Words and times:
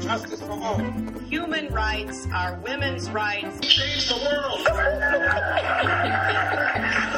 justice 0.00 0.40
for 0.40 0.52
all. 0.52 0.78
Human 1.28 1.68
rights 1.72 2.26
are 2.34 2.58
women's 2.64 3.10
rights. 3.10 3.60
Change 3.60 4.08
the 4.08 4.16
world. 4.16 4.66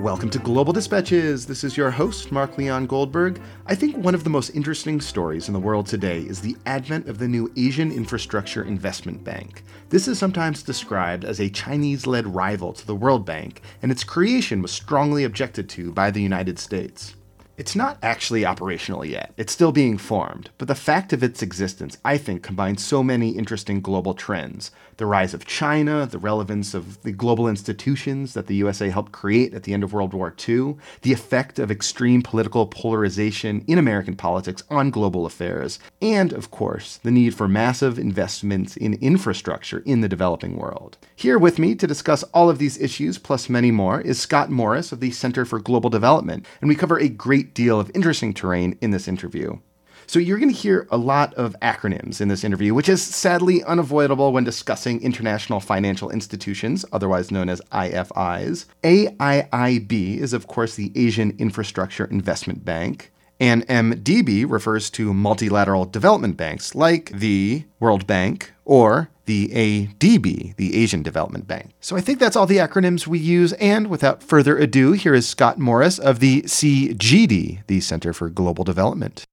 Welcome 0.00 0.30
to 0.30 0.38
Global 0.38 0.72
Dispatches. 0.72 1.44
This 1.44 1.62
is 1.62 1.76
your 1.76 1.90
host, 1.90 2.32
Mark 2.32 2.56
Leon 2.56 2.86
Goldberg. 2.86 3.38
I 3.66 3.74
think 3.74 3.98
one 3.98 4.14
of 4.14 4.24
the 4.24 4.30
most 4.30 4.48
interesting 4.56 4.98
stories 4.98 5.46
in 5.46 5.52
the 5.52 5.60
world 5.60 5.86
today 5.86 6.20
is 6.20 6.40
the 6.40 6.56
advent 6.64 7.06
of 7.06 7.18
the 7.18 7.28
new 7.28 7.52
Asian 7.54 7.92
Infrastructure 7.92 8.62
Investment 8.62 9.22
Bank. 9.22 9.62
This 9.90 10.08
is 10.08 10.18
sometimes 10.18 10.62
described 10.62 11.26
as 11.26 11.38
a 11.38 11.50
Chinese 11.50 12.06
led 12.06 12.26
rival 12.26 12.72
to 12.72 12.86
the 12.86 12.94
World 12.94 13.26
Bank, 13.26 13.60
and 13.82 13.92
its 13.92 14.02
creation 14.02 14.62
was 14.62 14.72
strongly 14.72 15.24
objected 15.24 15.68
to 15.68 15.92
by 15.92 16.10
the 16.10 16.22
United 16.22 16.58
States. 16.58 17.14
It's 17.60 17.76
not 17.76 17.98
actually 18.02 18.46
operational 18.46 19.04
yet, 19.04 19.34
it's 19.36 19.52
still 19.52 19.70
being 19.70 19.98
formed, 19.98 20.48
but 20.56 20.66
the 20.66 20.74
fact 20.74 21.12
of 21.12 21.22
its 21.22 21.42
existence, 21.42 21.98
I 22.02 22.16
think, 22.16 22.42
combines 22.42 22.82
so 22.82 23.02
many 23.02 23.32
interesting 23.32 23.82
global 23.82 24.14
trends. 24.14 24.70
The 24.96 25.04
rise 25.04 25.34
of 25.34 25.44
China, 25.44 26.06
the 26.06 26.16
relevance 26.16 26.72
of 26.72 27.02
the 27.02 27.12
global 27.12 27.46
institutions 27.46 28.32
that 28.32 28.46
the 28.46 28.54
USA 28.54 28.88
helped 28.88 29.12
create 29.12 29.52
at 29.52 29.64
the 29.64 29.74
end 29.74 29.84
of 29.84 29.92
World 29.92 30.14
War 30.14 30.34
II, 30.48 30.76
the 31.02 31.12
effect 31.12 31.58
of 31.58 31.70
extreme 31.70 32.22
political 32.22 32.66
polarization 32.66 33.62
in 33.66 33.76
American 33.76 34.16
politics 34.16 34.62
on 34.70 34.88
global 34.88 35.26
affairs, 35.26 35.78
and, 36.00 36.32
of 36.32 36.50
course, 36.50 36.96
the 36.96 37.10
need 37.10 37.34
for 37.34 37.46
massive 37.46 37.98
investments 37.98 38.74
in 38.74 38.94
infrastructure 39.02 39.82
in 39.84 40.00
the 40.00 40.08
developing 40.08 40.56
world. 40.56 40.96
Here 41.14 41.38
with 41.38 41.58
me 41.58 41.74
to 41.74 41.86
discuss 41.86 42.22
all 42.32 42.48
of 42.48 42.58
these 42.58 42.80
issues, 42.80 43.18
plus 43.18 43.50
many 43.50 43.70
more, 43.70 44.00
is 44.00 44.18
Scott 44.18 44.48
Morris 44.50 44.92
of 44.92 45.00
the 45.00 45.10
Center 45.10 45.44
for 45.44 45.60
Global 45.60 45.90
Development, 45.90 46.46
and 46.62 46.68
we 46.68 46.74
cover 46.74 46.98
a 46.98 47.08
great 47.10 47.49
deal 47.54 47.80
of 47.80 47.90
interesting 47.94 48.34
terrain 48.34 48.76
in 48.80 48.90
this 48.90 49.08
interview. 49.08 49.58
So, 50.06 50.18
you're 50.18 50.38
going 50.38 50.52
to 50.52 50.56
hear 50.56 50.88
a 50.90 50.96
lot 50.96 51.34
of 51.34 51.54
acronyms 51.62 52.20
in 52.20 52.26
this 52.26 52.42
interview, 52.42 52.74
which 52.74 52.88
is 52.88 53.00
sadly 53.00 53.62
unavoidable 53.62 54.32
when 54.32 54.42
discussing 54.42 55.00
international 55.02 55.60
financial 55.60 56.10
institutions, 56.10 56.84
otherwise 56.92 57.30
known 57.30 57.48
as 57.48 57.62
IFIs. 57.70 58.66
AIIB 58.82 60.18
is, 60.18 60.32
of 60.32 60.48
course, 60.48 60.74
the 60.74 60.90
Asian 60.96 61.36
Infrastructure 61.38 62.06
Investment 62.06 62.64
Bank. 62.64 63.12
And 63.40 63.66
MDB 63.68 64.44
refers 64.46 64.90
to 64.90 65.14
multilateral 65.14 65.86
development 65.86 66.36
banks 66.36 66.74
like 66.74 67.10
the 67.10 67.64
World 67.80 68.06
Bank 68.06 68.52
or 68.66 69.08
the 69.24 69.48
ADB, 69.48 70.56
the 70.56 70.76
Asian 70.76 71.02
Development 71.02 71.46
Bank. 71.46 71.70
So 71.80 71.96
I 71.96 72.02
think 72.02 72.18
that's 72.18 72.36
all 72.36 72.46
the 72.46 72.58
acronyms 72.58 73.06
we 73.06 73.18
use. 73.18 73.54
And 73.54 73.86
without 73.86 74.22
further 74.22 74.58
ado, 74.58 74.92
here 74.92 75.14
is 75.14 75.26
Scott 75.26 75.58
Morris 75.58 75.98
of 75.98 76.20
the 76.20 76.42
CGD, 76.42 77.66
the 77.66 77.80
Center 77.80 78.12
for 78.12 78.28
Global 78.28 78.62
Development. 78.62 79.24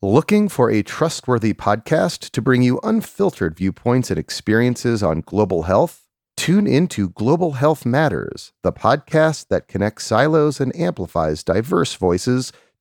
Looking 0.00 0.48
for 0.48 0.70
a 0.70 0.82
trustworthy 0.82 1.52
podcast 1.52 2.30
to 2.30 2.40
bring 2.40 2.62
you 2.62 2.80
unfiltered 2.82 3.56
viewpoints 3.56 4.10
and 4.10 4.18
experiences 4.18 5.02
on 5.02 5.20
global 5.20 5.64
health? 5.64 6.02
Tune 6.36 6.66
into 6.66 7.10
Global 7.10 7.52
Health 7.52 7.86
Matters, 7.86 8.52
the 8.62 8.72
podcast 8.72 9.48
that 9.48 9.68
connects 9.68 10.04
silos 10.04 10.60
and 10.60 10.74
amplifies 10.76 11.42
diverse 11.42 11.94
voices 11.94 12.52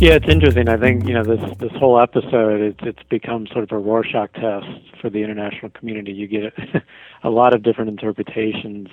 Yeah, 0.00 0.12
it's 0.12 0.28
interesting. 0.28 0.68
I 0.68 0.76
think 0.76 1.08
you 1.08 1.12
know 1.12 1.24
this 1.24 1.40
this 1.58 1.72
whole 1.72 2.00
episode 2.00 2.60
it's 2.60 2.78
it's 2.82 3.02
become 3.08 3.48
sort 3.48 3.64
of 3.64 3.72
a 3.72 3.78
Rorschach 3.78 4.32
test 4.34 4.66
for 5.00 5.10
the 5.10 5.24
international 5.24 5.72
community. 5.72 6.12
You 6.12 6.28
get 6.28 6.52
a 7.24 7.30
lot 7.30 7.52
of 7.52 7.64
different 7.64 7.90
interpretations 7.90 8.86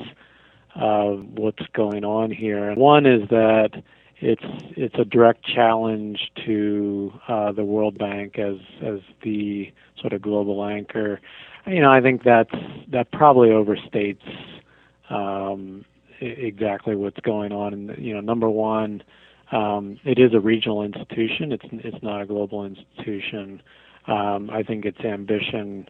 of 0.73 1.23
what's 1.35 1.63
going 1.73 2.03
on 2.03 2.31
here. 2.31 2.73
One 2.73 3.05
is 3.05 3.29
that 3.29 3.83
it's 4.17 4.41
it's 4.75 4.95
a 4.97 5.05
direct 5.05 5.45
challenge 5.45 6.31
to 6.47 7.13
uh, 7.27 7.51
the 7.51 7.63
World 7.63 7.99
Bank 7.99 8.39
as 8.39 8.57
as 8.81 9.01
the 9.21 9.71
sort 10.01 10.11
of 10.11 10.23
global 10.23 10.65
anchor. 10.65 11.21
You 11.67 11.81
know, 11.81 11.91
I 11.91 12.01
think 12.01 12.23
that's 12.23 12.55
that 12.87 13.11
probably 13.11 13.49
overstates 13.49 14.25
um, 15.11 15.85
exactly 16.19 16.95
what's 16.95 17.19
going 17.19 17.51
on. 17.51 17.73
And 17.73 17.95
you 18.03 18.15
know, 18.15 18.21
number 18.21 18.49
one, 18.49 19.03
um, 19.51 19.99
it 20.03 20.19
is 20.19 20.33
a 20.33 20.39
regional 20.39 20.81
institution. 20.81 21.51
It's 21.51 21.65
it's 21.71 22.03
not 22.03 22.21
a 22.21 22.25
global 22.25 22.65
institution. 22.65 23.61
Um, 24.07 24.49
I 24.51 24.63
think 24.63 24.85
its 24.85 24.99
ambition 24.99 25.87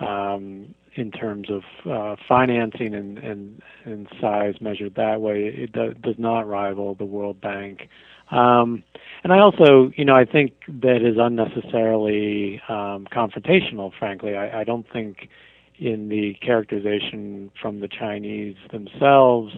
um, 0.00 0.74
in 0.94 1.10
terms 1.10 1.48
of 1.50 1.62
uh, 1.90 2.16
financing 2.28 2.94
and, 2.94 3.18
and, 3.18 3.62
and 3.84 4.06
size 4.20 4.54
measured 4.60 4.94
that 4.96 5.20
way, 5.20 5.44
it 5.44 5.72
do, 5.72 5.94
does 5.94 6.16
not 6.18 6.46
rival 6.46 6.94
the 6.94 7.04
World 7.04 7.40
Bank. 7.40 7.88
Um, 8.30 8.82
and 9.24 9.32
I 9.32 9.38
also, 9.38 9.92
you 9.96 10.04
know, 10.04 10.14
I 10.14 10.24
think 10.24 10.52
that 10.68 11.02
is 11.02 11.16
unnecessarily 11.18 12.60
um, 12.68 13.06
confrontational. 13.12 13.92
Frankly, 13.98 14.36
I, 14.36 14.60
I 14.60 14.64
don't 14.64 14.86
think 14.92 15.28
in 15.78 16.08
the 16.08 16.34
characterization 16.34 17.50
from 17.60 17.80
the 17.80 17.88
Chinese 17.88 18.56
themselves, 18.70 19.54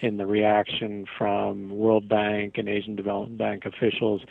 in 0.00 0.16
the 0.16 0.26
reaction 0.26 1.06
from 1.16 1.70
World 1.70 2.08
Bank 2.08 2.54
and 2.56 2.68
Asian 2.68 2.96
Development 2.96 3.38
Bank 3.38 3.64
officials, 3.66 4.22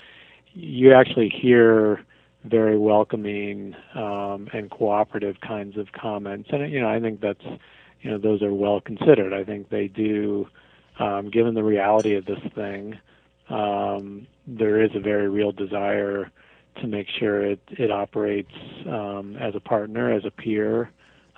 you 0.54 0.94
actually 0.94 1.30
hear 1.30 2.04
very 2.46 2.78
welcoming 2.78 3.76
um, 3.96 4.48
and 4.54 4.70
cooperative 4.72 5.36
kinds 5.42 5.78
of 5.78 5.92
comments. 5.92 6.50
And 6.52 6.72
you 6.72 6.80
know, 6.80 6.90
I 6.90 7.00
think 7.00 7.22
that's 7.22 7.44
you 8.02 8.12
know 8.12 8.18
those 8.18 8.42
are 8.42 8.54
well 8.54 8.80
considered. 8.82 9.34
I 9.34 9.44
think 9.44 9.70
they 9.70 9.88
do, 9.88 10.48
um, 11.00 11.30
given 11.30 11.54
the 11.54 11.64
reality 11.64 12.16
of 12.16 12.26
this 12.26 12.40
thing. 12.56 13.00
Um, 13.50 14.28
there 14.46 14.82
is 14.82 14.92
a 14.94 15.00
very 15.00 15.30
real 15.30 15.52
desire 15.52 16.30
to 16.82 16.88
make 16.88 17.08
sure 17.20 17.42
it 17.42 17.60
it 17.70 17.92
operates 17.92 18.52
um, 18.88 19.36
as 19.40 19.56
a 19.56 19.60
partner, 19.60 20.12
as 20.12 20.26
a 20.26 20.32
peer 20.32 20.92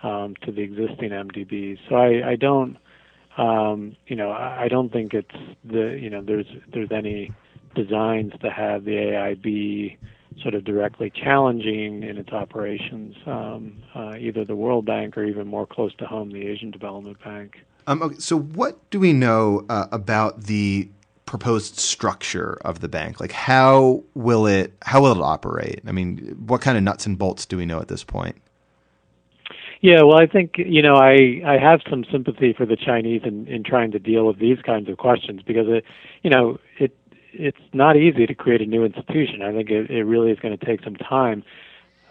um, 0.03 0.35
to 0.43 0.51
the 0.51 0.61
existing 0.61 1.09
MDBs. 1.11 1.79
So 1.89 1.95
I, 1.95 2.31
I 2.31 2.35
don't. 2.35 2.77
Um, 3.39 3.95
you 4.07 4.15
know, 4.17 4.31
I 4.31 4.67
don't 4.69 4.91
think 4.91 5.13
it's 5.13 5.35
the 5.63 5.97
you 5.99 6.09
know 6.09 6.21
there's 6.21 6.47
there's 6.73 6.91
any 6.91 7.31
designs 7.73 8.33
to 8.41 8.49
have 8.49 8.83
the 8.83 8.91
AIB 8.91 9.97
sort 10.41 10.55
of 10.55 10.63
directly 10.63 11.09
challenging 11.09 12.03
in 12.03 12.17
its 12.17 12.31
operations 12.31 13.15
um, 13.25 13.81
uh, 13.95 14.15
either 14.19 14.45
the 14.45 14.55
World 14.55 14.85
Bank 14.85 15.17
or 15.17 15.23
even 15.23 15.47
more 15.47 15.65
close 15.65 15.93
to 15.95 16.05
home, 16.05 16.31
the 16.31 16.47
Asian 16.47 16.71
Development 16.71 17.17
Bank. 17.23 17.63
Um, 17.87 18.01
okay, 18.03 18.15
so, 18.19 18.37
what 18.37 18.89
do 18.89 18.99
we 18.99 19.13
know 19.13 19.65
uh, 19.69 19.87
about 19.91 20.43
the 20.43 20.89
proposed 21.25 21.77
structure 21.77 22.57
of 22.61 22.81
the 22.81 22.89
bank? 22.89 23.19
Like, 23.19 23.31
how 23.31 24.03
will 24.15 24.47
it 24.47 24.73
how 24.81 25.01
will 25.01 25.13
it 25.13 25.21
operate? 25.21 25.81
I 25.87 25.91
mean, 25.91 26.35
what 26.45 26.61
kind 26.61 26.77
of 26.77 26.83
nuts 26.83 27.05
and 27.05 27.17
bolts 27.17 27.45
do 27.45 27.57
we 27.57 27.65
know 27.65 27.79
at 27.79 27.87
this 27.87 28.03
point? 28.03 28.35
Yeah, 29.81 30.01
well, 30.03 30.19
I 30.19 30.27
think 30.27 30.55
you 30.57 30.81
know 30.81 30.95
I 30.95 31.41
I 31.45 31.57
have 31.57 31.81
some 31.89 32.03
sympathy 32.11 32.53
for 32.53 32.65
the 32.65 32.75
Chinese 32.75 33.21
in 33.23 33.47
in 33.47 33.63
trying 33.63 33.91
to 33.91 33.99
deal 33.99 34.25
with 34.25 34.39
these 34.39 34.57
kinds 34.61 34.89
of 34.89 34.97
questions 34.97 35.41
because 35.45 35.67
it 35.69 35.85
you 36.21 36.29
know 36.29 36.59
it 36.77 36.95
it's 37.31 37.57
not 37.73 37.95
easy 37.95 38.25
to 38.25 38.35
create 38.35 38.61
a 38.61 38.65
new 38.65 38.83
institution. 38.83 39.41
I 39.41 39.53
think 39.53 39.69
it, 39.69 39.89
it 39.89 40.03
really 40.03 40.31
is 40.31 40.39
going 40.39 40.57
to 40.57 40.65
take 40.65 40.83
some 40.83 40.95
time. 40.95 41.43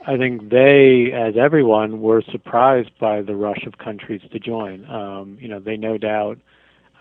I 0.07 0.17
think 0.17 0.49
they, 0.51 1.13
as 1.13 1.35
everyone, 1.37 2.01
were 2.01 2.23
surprised 2.23 2.91
by 2.99 3.21
the 3.21 3.35
rush 3.35 3.67
of 3.67 3.79
countries 3.79 4.23
to 4.33 4.39
join. 4.39 4.89
Um, 4.89 5.37
you 5.41 5.49
know, 5.49 5.61
they 5.61 5.77
no 5.77 5.99
doubt 5.99 6.39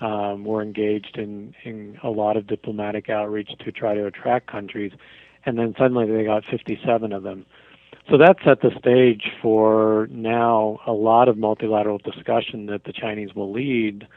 um, 0.02 0.44
were 0.44 0.62
engaged 0.62 1.18
in, 1.18 1.54
in 1.64 1.98
a 2.04 2.10
lot 2.10 2.36
of 2.38 2.48
diplomatic 2.48 3.10
outreach 3.10 3.52
to 3.60 3.72
try 3.72 3.94
to 3.94 4.06
attract 4.08 4.48
countries, 4.52 4.92
and 5.46 5.58
then 5.58 5.74
suddenly 5.78 6.12
they 6.12 6.26
got 6.26 6.44
57 6.46 7.14
of 7.14 7.24
them. 7.24 7.46
So 8.10 8.18
that 8.18 8.38
set 8.46 8.62
the 8.62 8.72
stage 8.80 9.32
for 9.42 10.08
now 10.10 10.80
a 10.88 10.94
lot 10.94 11.28
of 11.28 11.38
multilateral 11.38 11.98
discussion 11.98 12.68
that 12.68 12.86
the 12.86 12.94
Chinese 12.94 13.36
will 13.36 13.52
lead 13.52 14.08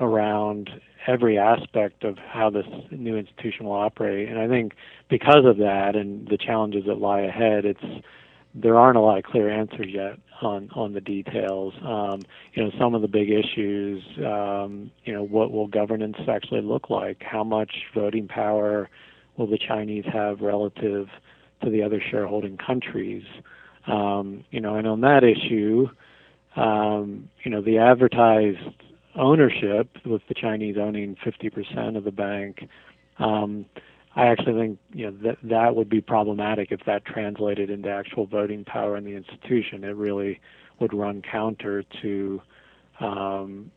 around 0.00 0.70
every 1.06 1.38
aspect 1.38 2.04
of 2.04 2.18
how 2.18 2.50
this 2.50 2.66
new 2.90 3.16
institution 3.16 3.66
will 3.66 3.72
operate. 3.72 4.28
And 4.28 4.38
I 4.38 4.48
think 4.48 4.74
because 5.08 5.44
of 5.44 5.58
that 5.58 5.94
and 5.94 6.26
the 6.28 6.36
challenges 6.36 6.84
that 6.86 6.98
lie 6.98 7.20
ahead, 7.20 7.64
it's 7.64 8.04
there 8.54 8.76
aren't 8.76 8.96
a 8.96 9.00
lot 9.00 9.18
of 9.18 9.24
clear 9.24 9.48
answers 9.48 9.86
yet. 9.88 10.18
on 10.42 10.70
on 10.74 10.92
the 10.92 11.00
details. 11.00 11.74
Um, 11.82 12.22
you 12.54 12.64
know, 12.64 12.70
some 12.78 12.94
of 12.94 13.02
the 13.02 13.08
big 13.08 13.30
issues. 13.30 14.02
Um, 14.18 14.90
you 15.04 15.12
know, 15.12 15.22
what 15.22 15.52
will 15.52 15.66
governance 15.66 16.16
actually 16.28 16.62
look 16.62 16.90
like? 16.90 17.22
How 17.22 17.44
much 17.44 17.72
voting 17.94 18.28
power 18.28 18.88
will 19.36 19.46
the 19.46 19.58
Chinese 19.58 20.04
have 20.12 20.40
relative 20.40 21.08
to 21.62 21.70
the 21.70 21.82
other 21.82 22.00
shareholding 22.10 22.56
countries? 22.56 23.24
Um, 23.86 24.44
you 24.50 24.60
know, 24.60 24.76
and 24.76 24.86
on 24.86 25.00
that 25.02 25.24
issue, 25.24 25.88
um, 26.56 27.28
you 27.44 27.50
know, 27.50 27.62
the 27.62 27.78
advertised 27.78 28.58
ownership, 29.16 29.88
with 30.04 30.22
the 30.28 30.34
Chinese 30.34 30.76
owning 30.78 31.16
50% 31.24 31.96
of 31.96 32.04
the 32.04 32.12
bank, 32.12 32.68
um, 33.18 33.66
I 34.14 34.26
actually 34.26 34.54
think 34.54 34.78
you 34.92 35.06
know 35.06 35.16
that 35.22 35.38
that 35.44 35.76
would 35.76 35.88
be 35.88 36.00
problematic 36.00 36.72
if 36.72 36.80
that 36.86 37.04
translated 37.04 37.70
into 37.70 37.88
actual 37.88 38.26
voting 38.26 38.64
power 38.64 38.96
in 38.96 39.04
the 39.04 39.14
institution. 39.14 39.84
It 39.84 39.94
really 39.94 40.40
would 40.80 40.92
run 40.92 41.22
counter 41.22 41.84
to 42.02 42.42
um, 43.00 43.70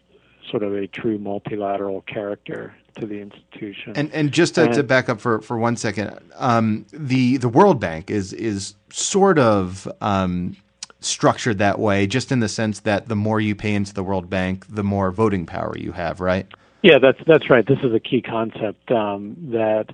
sort 0.49 0.63
of 0.63 0.73
a 0.73 0.87
true 0.87 1.17
multilateral 1.17 2.01
character 2.01 2.73
to 2.99 3.05
the 3.05 3.21
institution. 3.21 3.93
And 3.95 4.11
and 4.11 4.31
just 4.31 4.55
to, 4.55 4.65
and, 4.65 4.73
to 4.73 4.83
back 4.83 5.09
up 5.09 5.19
for, 5.21 5.41
for 5.41 5.57
one 5.57 5.75
second, 5.75 6.17
um, 6.35 6.85
the 6.91 7.37
the 7.37 7.49
World 7.49 7.79
Bank 7.79 8.09
is 8.09 8.33
is 8.33 8.75
sort 8.89 9.39
of 9.39 9.87
um, 10.01 10.55
structured 10.99 11.57
that 11.57 11.79
way, 11.79 12.07
just 12.07 12.31
in 12.31 12.39
the 12.39 12.49
sense 12.49 12.81
that 12.81 13.07
the 13.07 13.15
more 13.15 13.39
you 13.39 13.55
pay 13.55 13.73
into 13.73 13.93
the 13.93 14.03
World 14.03 14.29
Bank, 14.29 14.65
the 14.69 14.83
more 14.83 15.11
voting 15.11 15.45
power 15.45 15.77
you 15.77 15.91
have, 15.91 16.19
right? 16.19 16.47
Yeah, 16.81 16.97
that's 16.99 17.19
that's 17.27 17.49
right. 17.49 17.65
This 17.65 17.79
is 17.83 17.93
a 17.93 17.99
key 17.99 18.21
concept 18.21 18.91
um, 18.91 19.35
that 19.51 19.87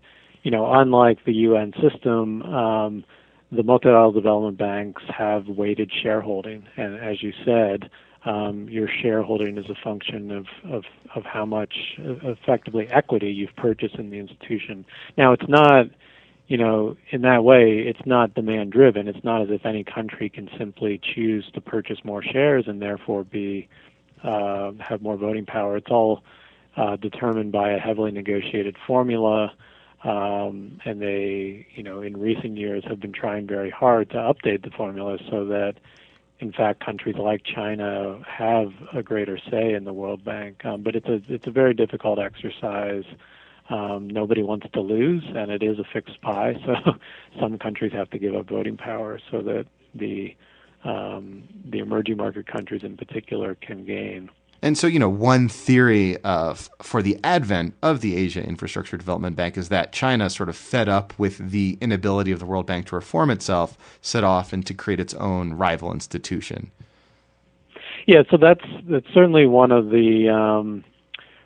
you 0.44 0.51
know, 0.51 0.71
unlike 0.71 1.25
the 1.25 1.33
UN 1.33 1.73
system, 1.81 2.41
um, 2.44 3.03
the 3.51 3.63
multilateral 3.63 4.11
development 4.11 4.57
banks 4.57 5.03
have 5.15 5.47
weighted 5.47 5.91
shareholding, 6.03 6.65
and 6.77 6.95
as 6.97 7.21
you 7.21 7.33
said, 7.44 7.89
um, 8.27 8.68
your 8.69 8.88
shareholding 9.01 9.57
is 9.57 9.69
a 9.69 9.75
function 9.83 10.31
of, 10.31 10.45
of, 10.69 10.83
of 11.15 11.24
how 11.24 11.45
much 11.45 11.74
effectively 11.97 12.88
equity 12.89 13.31
you've 13.31 13.56
purchased 13.56 13.95
in 13.95 14.09
the 14.09 14.18
institution. 14.18 14.85
Now, 15.18 15.33
it's 15.33 15.47
not, 15.47 15.88
you 16.47 16.57
know, 16.57 16.97
in 17.12 17.21
that 17.21 17.44
way, 17.44 17.79
it's 17.79 18.06
not 18.06 18.33
demand 18.33 18.71
driven. 18.71 19.07
It's 19.07 19.24
not 19.24 19.41
as 19.41 19.50
if 19.50 19.65
any 19.65 19.83
country 19.83 20.29
can 20.29 20.50
simply 20.57 21.00
choose 21.01 21.50
to 21.53 21.62
purchase 21.62 22.00
more 22.03 22.24
shares 22.24 22.65
and 22.68 22.81
therefore 22.81 23.24
be 23.24 23.69
uh, 24.24 24.71
have 24.80 25.01
more 25.01 25.15
voting 25.15 25.45
power. 25.45 25.77
It's 25.77 25.91
all 25.91 26.23
uh, 26.75 26.95
determined 26.95 27.51
by 27.51 27.71
a 27.71 27.80
heavily 27.80 28.12
negotiated 28.12 28.75
formula 28.85 29.53
um, 30.03 30.80
and 30.85 31.01
they, 31.01 31.65
you 31.75 31.83
know, 31.83 32.01
in 32.01 32.18
recent 32.18 32.57
years 32.57 32.83
have 32.88 33.00
been 33.00 33.13
trying 33.13 33.47
very 33.47 33.69
hard 33.69 34.09
to 34.12 34.18
update 34.18 34.63
the 34.63 34.69
formula 34.69 35.18
so 35.30 35.45
that, 35.45 35.75
in 36.39 36.51
fact, 36.51 36.85
countries 36.85 37.15
like 37.17 37.41
China 37.43 38.19
have 38.27 38.69
a 38.93 39.01
greater 39.01 39.39
say 39.49 39.73
in 39.73 39.85
the 39.85 39.93
World 39.93 40.23
Bank. 40.23 40.63
Um, 40.65 40.83
but 40.83 40.95
it's 40.95 41.07
a 41.07 41.19
it's 41.27 41.47
a 41.47 41.51
very 41.51 41.73
difficult 41.73 42.19
exercise. 42.19 43.03
Um, 43.69 44.07
nobody 44.09 44.43
wants 44.43 44.67
to 44.73 44.81
lose, 44.81 45.23
and 45.35 45.51
it 45.51 45.61
is 45.63 45.77
a 45.79 45.83
fixed 45.93 46.21
pie. 46.21 46.55
So 46.65 46.93
some 47.39 47.57
countries 47.59 47.91
have 47.93 48.09
to 48.11 48.19
give 48.19 48.35
up 48.35 48.47
voting 48.49 48.77
power 48.77 49.19
so 49.31 49.41
that 49.41 49.65
the 49.95 50.35
um, 50.83 51.43
the 51.69 51.79
emerging 51.79 52.17
market 52.17 52.47
countries 52.47 52.81
in 52.83 52.97
particular 52.97 53.55
can 53.55 53.85
gain. 53.85 54.29
And 54.62 54.77
so, 54.77 54.88
you 54.88 54.98
know, 54.98 55.09
one 55.09 55.48
theory 55.48 56.18
of 56.24 56.69
for 56.81 57.01
the 57.01 57.19
advent 57.24 57.75
of 57.81 58.01
the 58.01 58.15
Asia 58.15 58.44
Infrastructure 58.44 58.98
Development 58.98 59.36
Bank 59.36 59.57
is 59.57 59.69
that 59.69 59.92
China, 59.92 60.30
sort 60.30 60.50
of 60.50 60.56
fed 60.56 60.89
up 60.89 61.13
with 61.19 61.51
the 61.51 61.77
inability 61.80 62.31
of 62.31 62.39
the 62.39 62.45
World 62.45 62.65
Bank 62.65 62.88
to 62.88 62.95
reform 62.95 63.30
itself, 63.30 63.77
set 64.01 64.24
off 64.24 64.54
and 64.54 64.65
to 64.65 64.74
create 64.74 65.00
its 65.00 65.13
own 65.15 65.54
rival 65.54 65.92
institution. 65.92 66.71
Yeah, 68.07 68.24
so 68.31 68.38
that's 68.38 68.63
that's 68.89 69.06
certainly 69.13 69.45
one 69.45 69.71
of 69.71 69.89
the 69.89 70.30
um, 70.30 70.83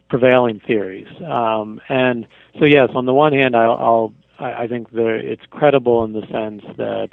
prevailing 0.09 0.59
theories. 0.59 1.07
Um, 1.25 1.81
and 1.89 2.27
so, 2.59 2.65
yes, 2.65 2.89
on 2.95 3.05
the 3.05 3.13
one 3.13 3.33
hand, 3.33 3.55
I'll, 3.55 3.71
I'll 3.71 4.13
I 4.39 4.67
think 4.67 4.91
there, 4.91 5.15
it's 5.15 5.45
credible 5.49 6.03
in 6.03 6.13
the 6.13 6.25
sense 6.27 6.63
that 6.77 7.09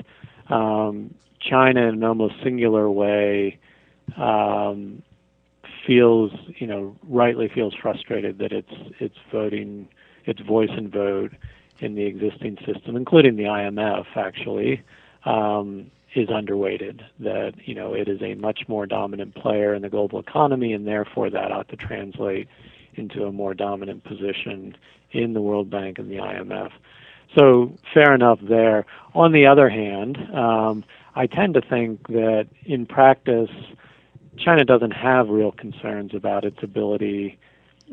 um, 0.49 1.15
China, 1.41 1.83
in 1.83 1.95
an 1.95 2.05
almost 2.05 2.35
singular 2.43 2.91
way, 2.91 3.59
um, 4.17 5.03
feels, 5.89 6.31
you 6.59 6.67
know, 6.67 6.95
rightly 7.09 7.49
feels 7.53 7.75
frustrated 7.75 8.39
that 8.39 8.53
its 8.53 8.71
its 9.01 9.17
voting, 9.33 9.89
its 10.27 10.41
voice 10.43 10.71
and 10.71 10.93
vote 10.93 11.33
in 11.81 11.95
the 11.95 12.05
existing 12.05 12.59
system, 12.67 12.95
including 12.95 13.37
the 13.37 13.45
IMF, 13.45 14.05
actually, 14.15 14.83
um, 15.25 15.91
is 16.15 16.29
underweighted. 16.29 17.01
That 17.21 17.55
you 17.65 17.75
know 17.75 17.95
it 17.95 18.07
is 18.07 18.21
a 18.21 18.35
much 18.35 18.69
more 18.69 18.85
dominant 18.85 19.35
player 19.35 19.75
in 19.75 19.81
the 19.81 19.89
global 19.89 20.21
economy, 20.21 20.75
and 20.75 20.87
therefore 20.87 21.31
that 21.31 21.51
ought 21.51 21.69
to 21.71 21.77
translate 21.77 22.49
into 22.95 23.25
a 23.25 23.33
more 23.33 23.55
dominant 23.55 24.05
position 24.05 24.77
in 25.13 25.33
the 25.33 25.41
World 25.41 25.71
Bank 25.71 25.99
and 25.99 26.11
the 26.11 26.17
IMF. 26.17 26.71
So 27.37 27.73
fair 27.95 28.15
enough 28.15 28.41
there. 28.43 28.85
On 29.15 29.33
the 29.33 29.47
other 29.47 29.71
hand, 29.71 30.19
um, 30.35 30.85
I 31.15 31.27
tend 31.27 31.55
to 31.55 31.63
think 31.63 32.09
that 32.09 32.49
in 32.65 32.85
practice 32.85 33.51
China 34.37 34.65
doesn't 34.65 34.93
have 34.93 35.29
real 35.29 35.53
concerns 35.53 36.15
about 36.15 36.45
its 36.45 36.59
ability 36.63 37.39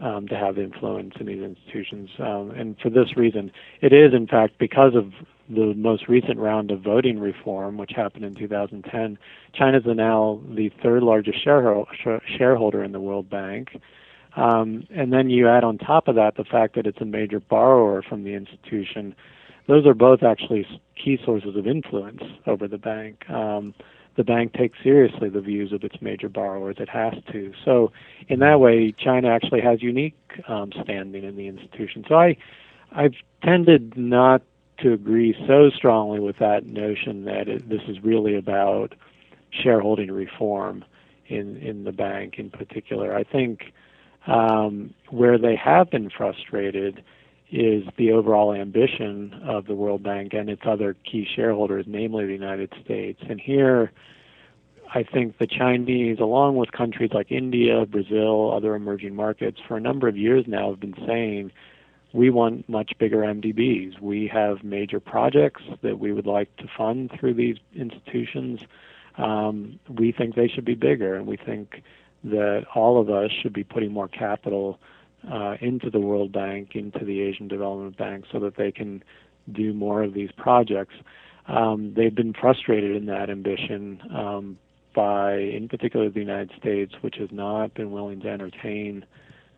um, 0.01 0.27
to 0.27 0.35
have 0.35 0.57
influence 0.57 1.13
in 1.19 1.25
these 1.25 1.41
institutions. 1.41 2.09
Um, 2.19 2.51
and 2.51 2.77
for 2.79 2.89
this 2.89 3.15
reason, 3.15 3.51
it 3.81 3.93
is, 3.93 4.13
in 4.13 4.27
fact, 4.27 4.57
because 4.57 4.93
of 4.95 5.11
the 5.49 5.73
most 5.75 6.07
recent 6.07 6.39
round 6.39 6.71
of 6.71 6.81
voting 6.81 7.19
reform, 7.19 7.77
which 7.77 7.91
happened 7.95 8.25
in 8.25 8.35
2010, 8.35 9.17
China 9.53 9.77
is 9.77 9.83
now 9.85 10.41
the 10.49 10.69
third 10.81 11.03
largest 11.03 11.41
shareholder 11.43 12.83
in 12.83 12.91
the 12.91 12.99
World 12.99 13.29
Bank. 13.29 13.79
Um, 14.35 14.85
and 14.93 15.13
then 15.13 15.29
you 15.29 15.47
add 15.47 15.63
on 15.63 15.77
top 15.77 16.07
of 16.07 16.15
that 16.15 16.35
the 16.35 16.43
fact 16.43 16.75
that 16.75 16.85
it's 16.87 16.99
a 16.99 17.05
major 17.05 17.39
borrower 17.39 18.01
from 18.01 18.23
the 18.23 18.33
institution. 18.33 19.15
Those 19.67 19.85
are 19.85 19.93
both 19.93 20.23
actually 20.23 20.67
key 21.01 21.17
sources 21.23 21.55
of 21.55 21.67
influence 21.67 22.21
over 22.45 22.67
the 22.67 22.77
bank. 22.77 23.29
The 24.15 24.23
bank 24.23 24.53
takes 24.53 24.77
seriously 24.81 25.29
the 25.29 25.41
views 25.41 25.73
of 25.73 25.83
its 25.83 26.01
major 26.01 26.29
borrowers. 26.29 26.77
It 26.79 26.89
has 26.89 27.13
to. 27.31 27.53
So, 27.63 27.91
in 28.27 28.39
that 28.39 28.59
way, 28.59 28.93
China 28.97 29.29
actually 29.29 29.61
has 29.61 29.81
unique 29.81 30.15
um, 30.47 30.71
standing 30.83 31.23
in 31.23 31.35
the 31.35 31.47
institution. 31.47 32.05
So, 32.07 32.15
I, 32.15 32.37
I've 32.91 33.15
tended 33.43 33.97
not 33.97 34.41
to 34.79 34.93
agree 34.93 35.35
so 35.47 35.69
strongly 35.69 36.19
with 36.19 36.37
that 36.39 36.65
notion 36.65 37.25
that 37.25 37.47
it, 37.47 37.69
this 37.69 37.81
is 37.87 38.03
really 38.03 38.35
about 38.35 38.93
shareholding 39.51 40.11
reform 40.11 40.83
in 41.27 41.57
in 41.57 41.83
the 41.83 41.91
bank 41.91 42.35
in 42.37 42.49
particular. 42.49 43.15
I 43.15 43.23
think 43.23 43.73
um, 44.27 44.93
where 45.09 45.37
they 45.37 45.55
have 45.55 45.89
been 45.89 46.09
frustrated 46.09 47.03
is 47.51 47.83
the 47.97 48.11
overall 48.11 48.53
ambition 48.53 49.33
of 49.43 49.65
the 49.67 49.75
World 49.75 50.03
Bank 50.03 50.33
and 50.33 50.49
its 50.49 50.63
other 50.65 50.95
key 51.09 51.27
shareholders, 51.35 51.85
namely 51.87 52.25
the 52.25 52.33
United 52.33 52.73
States. 52.83 53.21
And 53.29 53.39
here, 53.39 53.91
I 54.93 55.03
think 55.03 55.37
the 55.37 55.47
Chinese, 55.47 56.19
along 56.19 56.55
with 56.55 56.71
countries 56.71 57.11
like 57.13 57.31
India, 57.31 57.85
Brazil, 57.85 58.51
other 58.53 58.75
emerging 58.75 59.15
markets, 59.15 59.59
for 59.67 59.77
a 59.77 59.81
number 59.81 60.07
of 60.07 60.17
years 60.17 60.45
now 60.47 60.71
have 60.71 60.79
been 60.79 60.95
saying 61.05 61.51
we 62.13 62.29
want 62.29 62.67
much 62.69 62.93
bigger 62.97 63.17
MDBs. 63.17 63.99
We 63.99 64.27
have 64.33 64.63
major 64.63 64.99
projects 64.99 65.63
that 65.81 65.99
we 65.99 66.13
would 66.13 66.25
like 66.25 66.55
to 66.57 66.65
fund 66.77 67.11
through 67.19 67.33
these 67.33 67.57
institutions. 67.75 68.61
Um, 69.17 69.79
we 69.89 70.13
think 70.13 70.35
they 70.35 70.47
should 70.47 70.65
be 70.65 70.75
bigger, 70.75 71.15
and 71.15 71.27
we 71.27 71.35
think 71.35 71.83
that 72.23 72.65
all 72.73 72.99
of 72.99 73.09
us 73.09 73.31
should 73.31 73.53
be 73.53 73.63
putting 73.63 73.91
more 73.91 74.07
capital 74.07 74.79
uh, 75.31 75.55
into 75.61 75.89
the 75.89 75.99
World 75.99 76.31
Bank, 76.31 76.71
into 76.75 77.03
the 77.03 77.21
Asian 77.21 77.47
Development 77.47 77.97
Bank, 77.97 78.25
so 78.31 78.39
that 78.39 78.57
they 78.57 78.71
can 78.71 79.03
do 79.51 79.73
more 79.73 80.03
of 80.03 80.13
these 80.13 80.31
projects. 80.37 80.95
Um, 81.47 81.93
they've 81.95 82.15
been 82.15 82.33
frustrated 82.33 82.95
in 82.95 83.05
that 83.07 83.29
ambition 83.29 84.01
um, 84.13 84.57
by, 84.95 85.35
in 85.35 85.67
particular, 85.69 86.09
the 86.09 86.19
United 86.19 86.51
States, 86.57 86.93
which 87.01 87.15
has 87.19 87.29
not 87.31 87.73
been 87.73 87.91
willing 87.91 88.21
to 88.21 88.29
entertain 88.29 89.05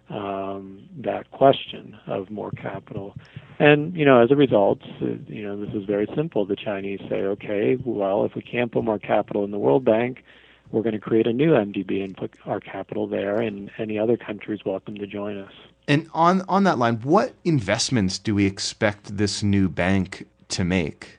um, 0.10 0.88
that 1.04 1.30
question 1.32 1.98
of 2.08 2.30
more 2.30 2.52
capital. 2.52 3.16
And 3.60 3.96
you 3.96 4.06
know, 4.06 4.22
as 4.22 4.32
a 4.32 4.36
result, 4.36 4.80
you 5.02 5.44
know, 5.44 5.60
this 5.60 5.74
is 5.74 5.86
very 5.86 6.08
simple. 6.16 6.46
The 6.46 6.56
Chinese 6.56 7.00
say, 7.10 7.22
okay, 7.24 7.78
well, 7.84 8.26
if 8.26 8.36
we 8.36 8.42
can't 8.42 8.72
put 8.72 8.84
more 8.84 9.00
capital 9.00 9.44
in 9.44 9.52
the 9.52 9.58
World 9.58 9.84
Bank, 9.84 10.24
we're 10.72 10.82
going 10.82 10.94
to 10.94 11.00
create 11.00 11.28
a 11.28 11.34
new 11.34 11.52
MDB 11.52 12.04
and 12.04 12.16
put 12.16 12.34
our 12.46 12.60
capital 12.60 13.08
there, 13.08 13.38
and 13.38 13.72
any 13.78 13.98
other 13.98 14.18
countries 14.18 14.60
welcome 14.66 14.96
to 14.96 15.08
join 15.08 15.38
us. 15.38 15.54
And 15.88 16.10
on 16.14 16.44
on 16.50 16.64
that 16.66 16.78
line, 16.78 16.96
what 16.98 17.34
investments 17.46 18.20
do 18.20 18.36
we 18.36 18.46
expect 18.46 19.18
this 19.18 19.42
new 19.44 19.70
bank 19.70 20.28
to 20.50 20.64
make? 20.64 21.18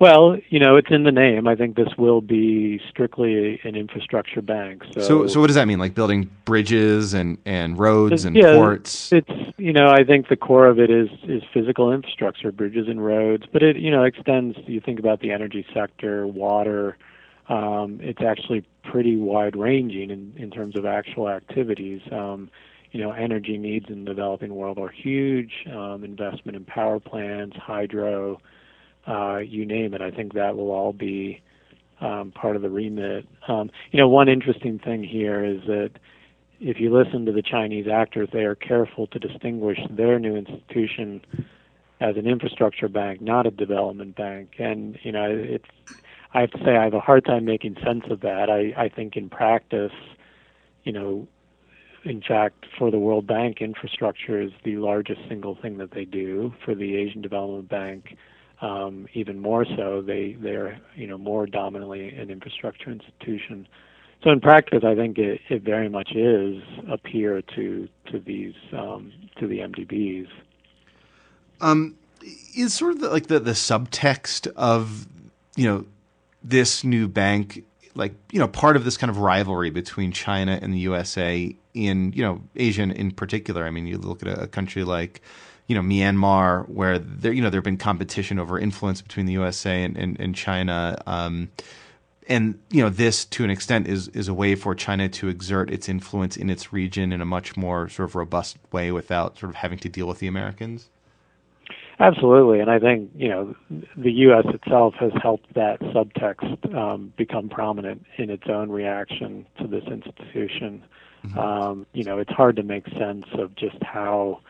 Well, 0.00 0.36
you 0.48 0.58
know, 0.58 0.76
it's 0.76 0.90
in 0.90 1.04
the 1.04 1.12
name. 1.12 1.46
I 1.46 1.54
think 1.54 1.76
this 1.76 1.88
will 1.96 2.20
be 2.20 2.80
strictly 2.90 3.60
an 3.62 3.76
infrastructure 3.76 4.42
bank. 4.42 4.82
So, 4.92 5.00
so, 5.00 5.26
so 5.28 5.40
what 5.40 5.46
does 5.46 5.54
that 5.54 5.68
mean? 5.68 5.78
Like 5.78 5.94
building 5.94 6.30
bridges 6.44 7.14
and, 7.14 7.38
and 7.44 7.78
roads 7.78 8.24
and 8.24 8.36
yeah, 8.36 8.54
ports? 8.54 9.12
It's 9.12 9.30
you 9.56 9.72
know, 9.72 9.88
I 9.88 10.02
think 10.04 10.28
the 10.28 10.36
core 10.36 10.66
of 10.66 10.80
it 10.80 10.90
is 10.90 11.08
is 11.22 11.42
physical 11.52 11.92
infrastructure, 11.92 12.50
bridges 12.50 12.88
and 12.88 13.04
roads. 13.04 13.44
But 13.50 13.62
it 13.62 13.76
you 13.76 13.90
know 13.90 14.02
extends. 14.02 14.58
You 14.66 14.80
think 14.80 14.98
about 14.98 15.20
the 15.20 15.30
energy 15.30 15.64
sector, 15.72 16.26
water, 16.26 16.96
um, 17.48 17.98
it's 18.02 18.22
actually 18.22 18.66
pretty 18.82 19.16
wide 19.16 19.56
ranging 19.56 20.10
in, 20.10 20.34
in 20.36 20.50
terms 20.50 20.76
of 20.76 20.86
actual 20.86 21.28
activities. 21.28 22.00
Um, 22.10 22.50
you 22.90 23.00
know, 23.00 23.10
energy 23.10 23.58
needs 23.58 23.86
in 23.88 24.04
the 24.04 24.10
developing 24.10 24.54
world 24.54 24.78
are 24.78 24.88
huge. 24.88 25.66
Um, 25.70 26.04
investment 26.04 26.56
in 26.56 26.64
power 26.64 27.00
plants, 27.00 27.56
hydro, 27.56 28.40
uh, 29.06 29.38
you 29.38 29.66
name 29.66 29.94
it. 29.94 30.00
I 30.00 30.10
think 30.10 30.34
that 30.34 30.56
will 30.56 30.70
all 30.70 30.92
be 30.92 31.42
um, 32.00 32.32
part 32.32 32.56
of 32.56 32.62
the 32.62 32.70
remit. 32.70 33.26
Um, 33.48 33.70
you 33.90 33.98
know, 33.98 34.08
one 34.08 34.28
interesting 34.28 34.78
thing 34.78 35.02
here 35.02 35.44
is 35.44 35.60
that 35.66 35.90
if 36.60 36.80
you 36.80 36.92
listen 36.92 37.26
to 37.26 37.32
the 37.32 37.42
Chinese 37.42 37.86
actors, 37.88 38.28
they 38.32 38.44
are 38.44 38.54
careful 38.54 39.06
to 39.08 39.18
distinguish 39.18 39.78
their 39.90 40.18
new 40.18 40.36
institution 40.36 41.20
as 42.00 42.16
an 42.16 42.26
infrastructure 42.26 42.88
bank, 42.88 43.20
not 43.20 43.46
a 43.46 43.50
development 43.50 44.16
bank. 44.16 44.54
And 44.58 44.98
you 45.02 45.12
know, 45.12 45.26
it's 45.28 45.68
I 46.34 46.40
have 46.40 46.50
to 46.50 46.58
say 46.64 46.76
I 46.76 46.84
have 46.84 46.94
a 46.94 47.00
hard 47.00 47.24
time 47.24 47.44
making 47.44 47.76
sense 47.84 48.04
of 48.10 48.20
that. 48.20 48.50
I, 48.50 48.74
I 48.84 48.88
think 48.88 49.16
in 49.16 49.30
practice, 49.30 49.92
you 50.82 50.92
know, 50.92 51.28
in 52.04 52.20
fact, 52.20 52.66
for 52.76 52.90
the 52.90 52.98
World 52.98 53.26
Bank, 53.26 53.58
infrastructure 53.60 54.42
is 54.42 54.50
the 54.64 54.76
largest 54.76 55.20
single 55.28 55.54
thing 55.54 55.78
that 55.78 55.92
they 55.92 56.04
do. 56.04 56.52
For 56.64 56.74
the 56.74 56.96
Asian 56.96 57.22
Development 57.22 57.68
Bank, 57.68 58.16
um, 58.60 59.06
even 59.14 59.38
more 59.38 59.64
so, 59.64 60.02
they 60.02 60.36
they're 60.38 60.78
you 60.96 61.06
know 61.06 61.16
more 61.16 61.46
dominantly 61.46 62.08
an 62.10 62.30
infrastructure 62.30 62.90
institution. 62.90 63.66
So 64.22 64.30
in 64.30 64.40
practice, 64.40 64.82
I 64.84 64.94
think 64.94 65.18
it, 65.18 65.40
it 65.48 65.62
very 65.62 65.88
much 65.88 66.12
is 66.14 66.62
a 66.90 66.98
peer 66.98 67.42
to 67.54 67.88
to 68.10 68.18
these 68.18 68.54
um, 68.72 69.12
to 69.38 69.46
the 69.46 69.58
MDBs. 69.60 70.28
Um, 71.60 71.96
is 72.56 72.74
sort 72.74 72.92
of 72.92 73.00
the, 73.00 73.08
like 73.08 73.28
the 73.28 73.38
the 73.40 73.52
subtext 73.52 74.46
of 74.56 75.06
you 75.56 75.66
know 75.68 75.86
this 76.44 76.84
new 76.84 77.08
bank 77.08 77.64
like 77.94 78.14
you 78.32 78.38
know 78.38 78.48
part 78.48 78.76
of 78.76 78.84
this 78.84 78.96
kind 78.96 79.10
of 79.10 79.18
rivalry 79.18 79.70
between 79.70 80.12
China 80.12 80.58
and 80.60 80.72
the 80.72 80.78
USA 80.78 81.54
in 81.72 82.12
you 82.12 82.22
know 82.22 82.40
Asia 82.56 82.82
in 82.82 83.10
particular. 83.10 83.64
I 83.64 83.70
mean, 83.70 83.86
you 83.86 83.98
look 83.98 84.24
at 84.24 84.38
a, 84.38 84.46
country 84.46 84.84
like 84.84 85.22
you 85.66 85.74
know 85.74 85.82
Myanmar, 85.82 86.68
where 86.68 86.98
there 86.98 87.32
you 87.32 87.42
know 87.42 87.50
there 87.50 87.58
have 87.58 87.64
been 87.64 87.76
competition 87.76 88.38
over 88.38 88.58
influence 88.58 89.00
between 89.00 89.26
the 89.26 89.32
USA 89.32 89.82
and 89.82 89.96
and, 89.96 90.18
and 90.20 90.34
China. 90.34 91.00
Um, 91.06 91.50
and 92.26 92.58
you 92.70 92.82
know 92.82 92.88
this 92.88 93.24
to 93.26 93.44
an 93.44 93.50
extent 93.50 93.86
is 93.86 94.08
is 94.08 94.28
a 94.28 94.34
way 94.34 94.54
for 94.54 94.74
China 94.74 95.08
to 95.08 95.28
exert 95.28 95.70
its 95.70 95.88
influence 95.88 96.36
in 96.36 96.50
its 96.50 96.72
region 96.72 97.12
in 97.12 97.20
a 97.20 97.26
much 97.26 97.56
more 97.56 97.88
sort 97.88 98.08
of 98.08 98.14
robust 98.14 98.56
way 98.72 98.90
without 98.90 99.38
sort 99.38 99.50
of 99.50 99.56
having 99.56 99.78
to 99.78 99.88
deal 99.88 100.06
with 100.06 100.18
the 100.18 100.26
Americans. 100.26 100.88
Absolutely, 102.00 102.58
and 102.60 102.70
I 102.70 102.78
think 102.80 103.10
you 103.14 103.28
know 103.28 103.54
the 103.96 104.10
U.S. 104.10 104.46
itself 104.48 104.94
has 104.98 105.12
helped 105.22 105.54
that 105.54 105.80
subtext 105.80 106.74
um, 106.74 107.12
become 107.16 107.48
prominent 107.48 108.04
in 108.16 108.30
its 108.30 108.44
own 108.48 108.70
reaction 108.70 109.46
to 109.60 109.68
this 109.68 109.84
institution. 109.84 110.82
Mm-hmm. 111.24 111.38
Um, 111.38 111.86
you 111.92 112.02
know, 112.02 112.18
it's 112.18 112.32
hard 112.32 112.56
to 112.56 112.62
make 112.62 112.88
sense 112.88 113.26
of 113.34 113.54
just 113.54 113.80
how 113.82 114.40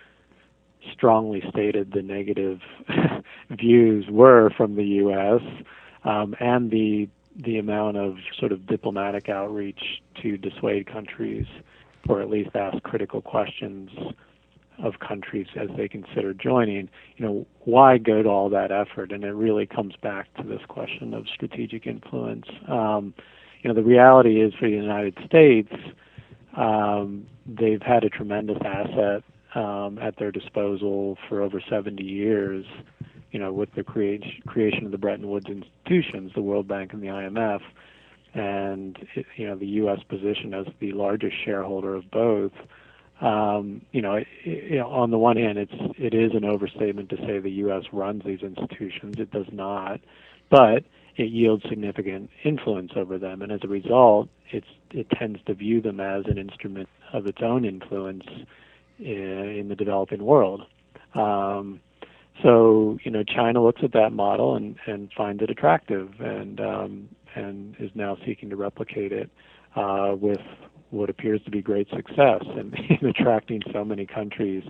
strongly 0.92 1.42
stated 1.50 1.92
the 1.92 2.02
negative 2.02 2.60
views 3.50 4.06
were 4.08 4.50
from 4.56 4.76
the 4.76 4.84
U.S. 4.84 5.42
Um, 6.04 6.34
and 6.40 6.70
the 6.70 7.08
the 7.36 7.58
amount 7.58 7.98
of 7.98 8.16
sort 8.38 8.52
of 8.52 8.66
diplomatic 8.66 9.28
outreach 9.28 10.02
to 10.22 10.38
dissuade 10.38 10.86
countries, 10.86 11.46
or 12.08 12.22
at 12.22 12.30
least 12.30 12.50
ask 12.54 12.82
critical 12.84 13.20
questions 13.20 13.90
of 14.82 14.98
countries 14.98 15.46
as 15.56 15.68
they 15.76 15.88
consider 15.88 16.34
joining, 16.34 16.88
you 17.16 17.24
know, 17.24 17.46
why 17.60 17.98
go 17.98 18.22
to 18.22 18.28
all 18.28 18.48
that 18.50 18.72
effort? 18.72 19.12
And 19.12 19.24
it 19.24 19.32
really 19.32 19.66
comes 19.66 19.94
back 20.02 20.32
to 20.34 20.42
this 20.42 20.60
question 20.68 21.14
of 21.14 21.26
strategic 21.32 21.86
influence. 21.86 22.46
Um, 22.68 23.14
you 23.62 23.68
know, 23.68 23.74
the 23.74 23.82
reality 23.82 24.42
is 24.42 24.52
for 24.54 24.68
the 24.68 24.76
United 24.76 25.16
States, 25.26 25.72
um, 26.56 27.26
they've 27.46 27.82
had 27.82 28.04
a 28.04 28.10
tremendous 28.10 28.58
asset 28.64 29.22
um, 29.54 29.98
at 29.98 30.16
their 30.18 30.32
disposal 30.32 31.16
for 31.28 31.40
over 31.40 31.60
70 31.68 32.02
years. 32.02 32.66
You 33.30 33.40
know, 33.40 33.52
with 33.52 33.74
the 33.74 33.82
creation 33.82 34.42
creation 34.46 34.84
of 34.86 34.92
the 34.92 34.98
Bretton 34.98 35.28
Woods 35.28 35.46
institutions, 35.46 36.30
the 36.36 36.42
World 36.42 36.68
Bank 36.68 36.92
and 36.92 37.02
the 37.02 37.08
IMF, 37.08 37.60
and 38.32 38.96
you 39.34 39.48
know 39.48 39.56
the 39.56 39.66
U.S. 39.66 39.98
position 40.08 40.54
as 40.54 40.66
the 40.78 40.92
largest 40.92 41.34
shareholder 41.44 41.96
of 41.96 42.08
both 42.12 42.52
um, 43.24 43.80
you 43.92 44.02
know, 44.02 44.16
it, 44.16 44.26
it, 44.44 44.80
on 44.80 45.10
the 45.10 45.18
one 45.18 45.38
hand, 45.38 45.56
it's 45.56 45.72
it 45.98 46.12
is 46.12 46.32
an 46.34 46.44
overstatement 46.44 47.08
to 47.08 47.16
say 47.16 47.38
the 47.38 47.50
U.S. 47.50 47.84
runs 47.90 48.22
these 48.22 48.42
institutions. 48.42 49.14
It 49.18 49.30
does 49.30 49.46
not, 49.50 50.00
but 50.50 50.84
it 51.16 51.30
yields 51.30 51.64
significant 51.66 52.28
influence 52.44 52.92
over 52.94 53.16
them, 53.16 53.40
and 53.40 53.50
as 53.50 53.60
a 53.62 53.68
result, 53.68 54.28
it's 54.50 54.66
it 54.90 55.08
tends 55.08 55.40
to 55.46 55.54
view 55.54 55.80
them 55.80 56.00
as 56.00 56.26
an 56.26 56.36
instrument 56.36 56.90
of 57.14 57.26
its 57.26 57.38
own 57.40 57.64
influence 57.64 58.24
in, 58.98 59.06
in 59.06 59.68
the 59.68 59.74
developing 59.74 60.22
world. 60.22 60.60
Um, 61.14 61.80
so 62.42 62.98
you 63.04 63.10
know, 63.10 63.22
China 63.22 63.62
looks 63.62 63.80
at 63.82 63.92
that 63.92 64.12
model 64.12 64.54
and 64.54 64.76
and 64.86 65.10
finds 65.16 65.42
it 65.42 65.48
attractive, 65.48 66.10
and 66.20 66.60
um, 66.60 67.08
and 67.34 67.74
is 67.78 67.90
now 67.94 68.18
seeking 68.26 68.50
to 68.50 68.56
replicate 68.56 69.12
it 69.12 69.30
uh, 69.76 70.14
with 70.14 70.42
what 70.94 71.10
appears 71.10 71.42
to 71.44 71.50
be 71.50 71.60
great 71.60 71.88
success 71.90 72.42
in, 72.42 72.74
in 73.00 73.06
attracting 73.06 73.62
so 73.72 73.84
many 73.84 74.06
countries 74.06 74.64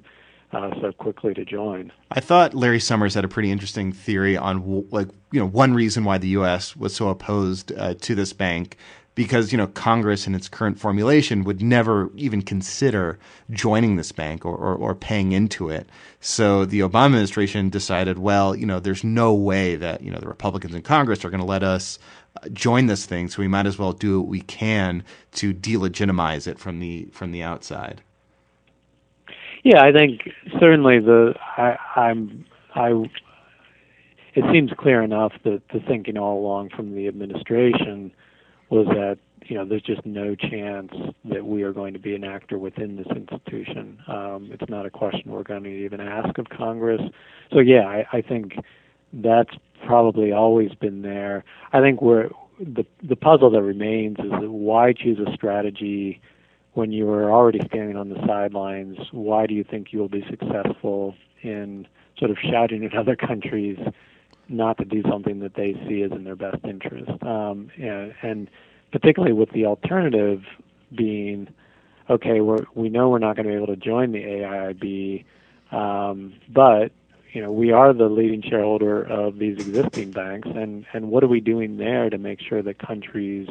uh, 0.52 0.70
so 0.80 0.92
quickly 0.92 1.34
to 1.34 1.44
join. 1.44 1.92
I 2.10 2.20
thought 2.20 2.54
Larry 2.54 2.80
Summers 2.80 3.14
had 3.14 3.24
a 3.24 3.28
pretty 3.28 3.50
interesting 3.50 3.92
theory 3.92 4.36
on 4.36 4.86
like 4.90 5.08
you 5.32 5.40
know 5.40 5.46
one 5.46 5.74
reason 5.74 6.04
why 6.04 6.18
the 6.18 6.28
U.S. 6.28 6.76
was 6.76 6.94
so 6.94 7.08
opposed 7.08 7.72
uh, 7.76 7.94
to 7.94 8.14
this 8.14 8.32
bank 8.32 8.76
because 9.14 9.52
you 9.52 9.58
know 9.58 9.66
Congress 9.68 10.26
in 10.26 10.34
its 10.34 10.48
current 10.48 10.78
formulation 10.78 11.44
would 11.44 11.62
never 11.62 12.10
even 12.16 12.42
consider 12.42 13.18
joining 13.50 13.96
this 13.96 14.12
bank 14.12 14.44
or, 14.44 14.56
or, 14.56 14.74
or, 14.74 14.94
paying 14.94 15.32
into 15.32 15.68
it. 15.68 15.88
So 16.20 16.64
the 16.64 16.80
Obama 16.80 17.06
administration 17.06 17.68
decided, 17.68 18.18
well, 18.18 18.56
you 18.56 18.66
know, 18.66 18.80
there's 18.80 19.04
no 19.04 19.34
way 19.34 19.76
that 19.76 20.02
you 20.02 20.10
know 20.10 20.18
the 20.18 20.28
Republicans 20.28 20.74
in 20.74 20.82
Congress 20.82 21.24
are 21.24 21.30
going 21.30 21.40
to 21.40 21.46
let 21.46 21.62
us 21.62 21.98
uh, 22.42 22.48
join 22.48 22.86
this 22.86 23.06
thing, 23.06 23.28
so 23.28 23.40
we 23.40 23.48
might 23.48 23.66
as 23.66 23.78
well 23.78 23.92
do 23.92 24.20
what 24.20 24.28
we 24.28 24.40
can 24.40 25.04
to 25.32 25.54
delegitimize 25.54 26.46
it 26.46 26.58
from 26.58 26.80
the 26.80 27.08
from 27.12 27.32
the 27.32 27.42
outside. 27.42 28.02
Yeah, 29.62 29.82
I 29.82 29.92
think 29.92 30.28
certainly 30.60 30.98
the 30.98 31.34
I, 31.56 31.76
I'm 31.96 32.44
I. 32.74 32.90
It 34.34 34.44
seems 34.52 34.72
clear 34.76 35.00
enough 35.00 35.32
that 35.44 35.62
the 35.72 35.78
thinking 35.78 36.18
all 36.18 36.40
along 36.40 36.70
from 36.70 36.96
the 36.96 37.06
administration 37.06 38.10
was 38.74 38.86
that 38.88 39.18
you 39.46 39.56
know 39.56 39.64
there's 39.64 39.82
just 39.82 40.04
no 40.04 40.34
chance 40.34 40.92
that 41.24 41.46
we 41.46 41.62
are 41.62 41.72
going 41.72 41.92
to 41.92 42.00
be 42.00 42.14
an 42.14 42.24
actor 42.24 42.58
within 42.58 42.96
this 42.96 43.06
institution. 43.14 43.98
Um, 44.08 44.50
it's 44.52 44.68
not 44.68 44.84
a 44.86 44.90
question 44.90 45.30
we're 45.30 45.42
going 45.44 45.64
to 45.64 45.70
even 45.70 46.00
ask 46.00 46.36
of 46.38 46.48
Congress. 46.48 47.00
So 47.52 47.60
yeah, 47.60 47.86
I, 47.86 48.06
I 48.12 48.20
think 48.22 48.54
that's 49.12 49.54
probably 49.86 50.32
always 50.32 50.72
been 50.74 51.02
there. 51.02 51.44
I 51.72 51.80
think 51.80 52.02
where 52.02 52.30
the 52.58 52.84
the 53.02 53.16
puzzle 53.16 53.50
that 53.50 53.62
remains 53.62 54.18
is 54.18 54.30
that 54.30 54.50
why 54.50 54.92
choose 54.92 55.18
a 55.18 55.32
strategy 55.34 56.20
when 56.72 56.90
you 56.90 57.08
are 57.08 57.30
already 57.30 57.60
standing 57.66 57.96
on 57.96 58.08
the 58.08 58.26
sidelines? 58.26 58.98
Why 59.12 59.46
do 59.46 59.54
you 59.54 59.64
think 59.64 59.92
you 59.92 60.00
will 60.00 60.08
be 60.08 60.24
successful 60.28 61.14
in 61.42 61.86
sort 62.18 62.30
of 62.30 62.36
shouting 62.50 62.84
at 62.84 62.96
other 62.96 63.14
countries 63.16 63.78
not 64.48 64.78
to 64.78 64.84
do 64.84 65.02
something 65.08 65.40
that 65.40 65.54
they 65.54 65.74
see 65.88 66.02
as 66.02 66.12
in 66.12 66.24
their 66.24 66.36
best 66.36 66.64
interest? 66.64 67.10
Um, 67.22 67.70
and, 67.76 68.14
and 68.22 68.50
particularly 68.92 69.32
with 69.34 69.50
the 69.52 69.66
alternative 69.66 70.42
being, 70.96 71.48
okay, 72.08 72.40
we're, 72.40 72.64
we 72.74 72.88
know 72.88 73.08
we're 73.08 73.18
not 73.18 73.36
going 73.36 73.46
to 73.46 73.52
be 73.52 73.56
able 73.56 73.66
to 73.68 73.76
join 73.76 74.12
the 74.12 74.22
AIIB, 74.22 75.24
um, 75.72 76.34
but 76.48 76.92
you 77.32 77.42
know, 77.42 77.50
we 77.50 77.72
are 77.72 77.92
the 77.92 78.08
leading 78.08 78.42
shareholder 78.42 79.02
of 79.02 79.38
these 79.38 79.58
existing 79.58 80.12
banks, 80.12 80.48
and 80.54 80.86
and 80.92 81.10
what 81.10 81.24
are 81.24 81.28
we 81.28 81.40
doing 81.40 81.76
there 81.78 82.08
to 82.08 82.16
make 82.16 82.40
sure 82.40 82.62
that 82.62 82.78
countries 82.78 83.48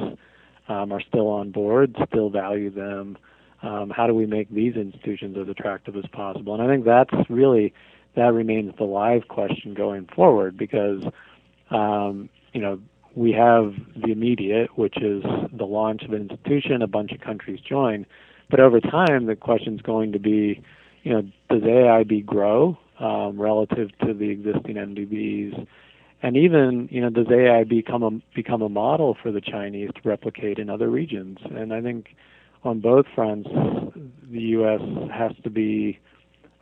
um, 0.69 0.93
are 0.93 1.01
still 1.01 1.27
on 1.27 1.51
board, 1.51 1.95
still 2.07 2.29
value 2.29 2.69
them? 2.69 3.17
Um, 3.61 3.89
how 3.89 4.07
do 4.07 4.13
we 4.13 4.25
make 4.25 4.49
these 4.49 4.75
institutions 4.75 5.37
as 5.37 5.49
attractive 5.49 5.95
as 5.97 6.05
possible? 6.13 6.53
And 6.53 6.63
I 6.63 6.67
think 6.67 6.85
that's 6.85 7.29
really 7.29 7.73
that 8.15 8.33
remains 8.33 8.73
the 8.77 8.83
live 8.83 9.27
question 9.27 9.73
going 9.73 10.07
forward 10.15 10.57
because 10.57 11.03
um, 11.71 12.29
you 12.53 12.61
know 12.61 12.79
we 13.15 13.31
have 13.31 13.73
the 13.95 14.11
immediate, 14.11 14.75
which 14.77 14.97
is 14.97 15.23
the 15.51 15.65
launch 15.65 16.03
of 16.03 16.13
an 16.13 16.29
institution, 16.29 16.81
a 16.81 16.87
bunch 16.87 17.11
of 17.11 17.21
countries 17.21 17.59
join, 17.59 18.05
but 18.49 18.59
over 18.59 18.79
time 18.79 19.27
the 19.27 19.35
question 19.35 19.75
is 19.75 19.81
going 19.81 20.11
to 20.13 20.19
be, 20.19 20.61
you 21.03 21.13
know, 21.13 21.21
does 21.49 21.61
AIB 21.61 22.25
grow? 22.25 22.77
um, 22.99 23.39
relative 23.39 23.89
to 23.99 24.13
the 24.13 24.29
existing 24.29 24.75
MDBs. 24.75 25.67
And 26.21 26.37
even, 26.37 26.87
you 26.89 27.01
know, 27.01 27.09
does 27.09 27.27
AI 27.29 27.65
become 27.65 28.03
a 28.03 28.11
become 28.33 28.61
a 28.61 28.69
model 28.69 29.17
for 29.21 29.31
the 29.31 29.41
Chinese 29.41 29.89
to 29.95 30.07
replicate 30.07 30.57
in 30.57 30.69
other 30.69 30.89
regions? 30.89 31.39
And 31.43 31.73
I 31.73 31.81
think 31.81 32.15
on 32.63 32.79
both 32.79 33.05
fronts, 33.13 33.49
the 33.51 34.39
U.S. 34.39 34.81
has 35.11 35.33
to 35.43 35.49
be 35.49 35.99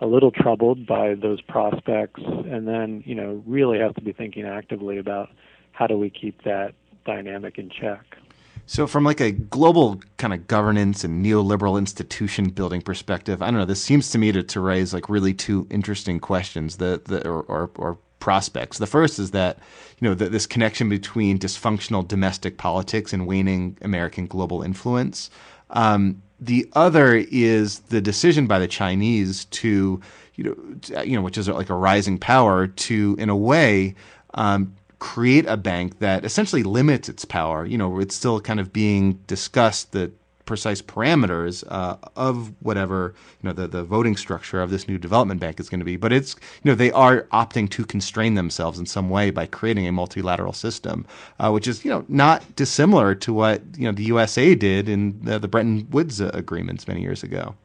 a 0.01 0.08
little 0.08 0.31
troubled 0.31 0.86
by 0.86 1.13
those 1.13 1.41
prospects, 1.41 2.22
and 2.25 2.67
then, 2.67 3.03
you 3.05 3.15
know, 3.15 3.41
really 3.46 3.79
has 3.79 3.93
to 3.96 4.01
be 4.01 4.12
thinking 4.12 4.46
actively 4.46 4.98
about 4.98 5.29
how 5.72 5.88
do 5.88 5.98
we 5.98 6.10
keep 6.10 6.43
that 6.43 6.74
dynamic 7.05 7.58
in 7.58 7.70
check. 7.70 8.17
So, 8.65 8.88
from 8.88 9.03
like 9.03 9.22
a 9.22 9.31
global 9.31 10.01
kind 10.17 10.34
of 10.34 10.48
governance 10.48 11.03
and 11.03 11.24
neoliberal 11.25 11.77
institution 11.77 12.50
building 12.50 12.81
perspective, 12.81 13.41
I 13.41 13.48
don't 13.48 13.55
know. 13.55 13.65
This 13.65 13.84
seems 13.84 14.10
to 14.12 14.17
me 14.17 14.31
to, 14.31 14.43
to 14.43 14.60
raise 14.60 14.93
like 14.93 15.10
really 15.10 15.34
two 15.34 15.67
interesting 15.70 16.20
questions, 16.20 16.77
the, 16.77 17.01
the 17.05 17.27
or, 17.27 17.41
or, 17.43 17.70
or 17.75 17.98
prospects. 18.20 18.77
The 18.77 18.88
first 18.88 19.20
is 19.20 19.31
that 19.31 19.60
you 20.00 20.08
know 20.08 20.15
the, 20.15 20.29
this 20.29 20.46
connection 20.46 20.89
between 20.89 21.38
dysfunctional 21.38 22.08
domestic 22.08 22.58
politics 22.58 23.13
and 23.13 23.27
waning 23.27 23.77
American 23.81 24.27
global 24.27 24.62
influence. 24.62 25.29
Um, 25.72 26.22
the 26.41 26.67
other 26.74 27.15
is 27.31 27.79
the 27.79 28.01
decision 28.01 28.48
by 28.48 28.57
the 28.57 28.67
Chinese 28.67 29.45
to, 29.45 30.01
you 30.36 30.43
know, 30.43 31.01
you 31.03 31.15
know, 31.15 31.21
which 31.21 31.38
is 31.38 31.48
like 31.48 31.69
a 31.69 31.75
rising 31.75 32.17
power 32.17 32.65
to, 32.65 33.15
in 33.19 33.29
a 33.29 33.36
way, 33.36 33.95
um, 34.33 34.75
create 34.98 35.45
a 35.48 35.55
bank 35.55 36.00
that 36.00 36.25
essentially 36.25 36.63
limits 36.63 37.07
its 37.07 37.25
power. 37.25 37.65
You 37.65 37.77
know, 37.77 38.00
it's 38.00 38.15
still 38.15 38.41
kind 38.41 38.60
of 38.60 38.74
being 38.74 39.13
discussed 39.27 39.91
that 39.91 40.12
precise 40.51 40.81
parameters 40.81 41.63
uh, 41.70 41.96
of 42.17 42.51
whatever 42.62 43.15
you 43.41 43.48
know 43.48 43.53
the, 43.53 43.67
the 43.70 43.86
voting 43.86 44.17
structure 44.17 44.62
of 44.62 44.70
this 44.70 44.86
new 44.86 44.98
development 44.98 45.39
bank 45.39 45.62
is 45.62 45.70
going 45.70 45.79
to 45.79 45.86
be. 45.86 45.96
But 45.96 46.12
it's 46.12 46.36
you 46.62 46.70
know 46.70 46.75
they 46.75 46.91
are 46.91 47.24
opting 47.31 47.70
to 47.70 47.86
constrain 47.86 48.34
themselves 48.34 48.77
in 48.77 48.86
some 48.86 49.10
way 49.10 49.31
by 49.31 49.46
creating 49.46 49.88
a 49.88 49.93
multilateral 49.93 50.51
system, 50.51 51.05
uh, 51.39 51.51
which 51.51 51.70
is 51.70 51.86
you 51.86 51.91
know 51.91 52.03
not 52.10 52.43
dissimilar 52.58 53.15
to 53.15 53.31
what 53.31 53.62
you 53.77 53.86
know 53.86 53.93
the 53.93 54.03
USA 54.03 54.53
did 54.53 54.89
in 54.89 55.17
the, 55.24 55.39
the 55.39 55.48
Bretton 55.48 55.88
Woods 55.89 56.20
uh, 56.20 56.29
agreements 56.34 56.86
many 56.86 57.01
years 57.01 57.24
ago. 57.24 57.55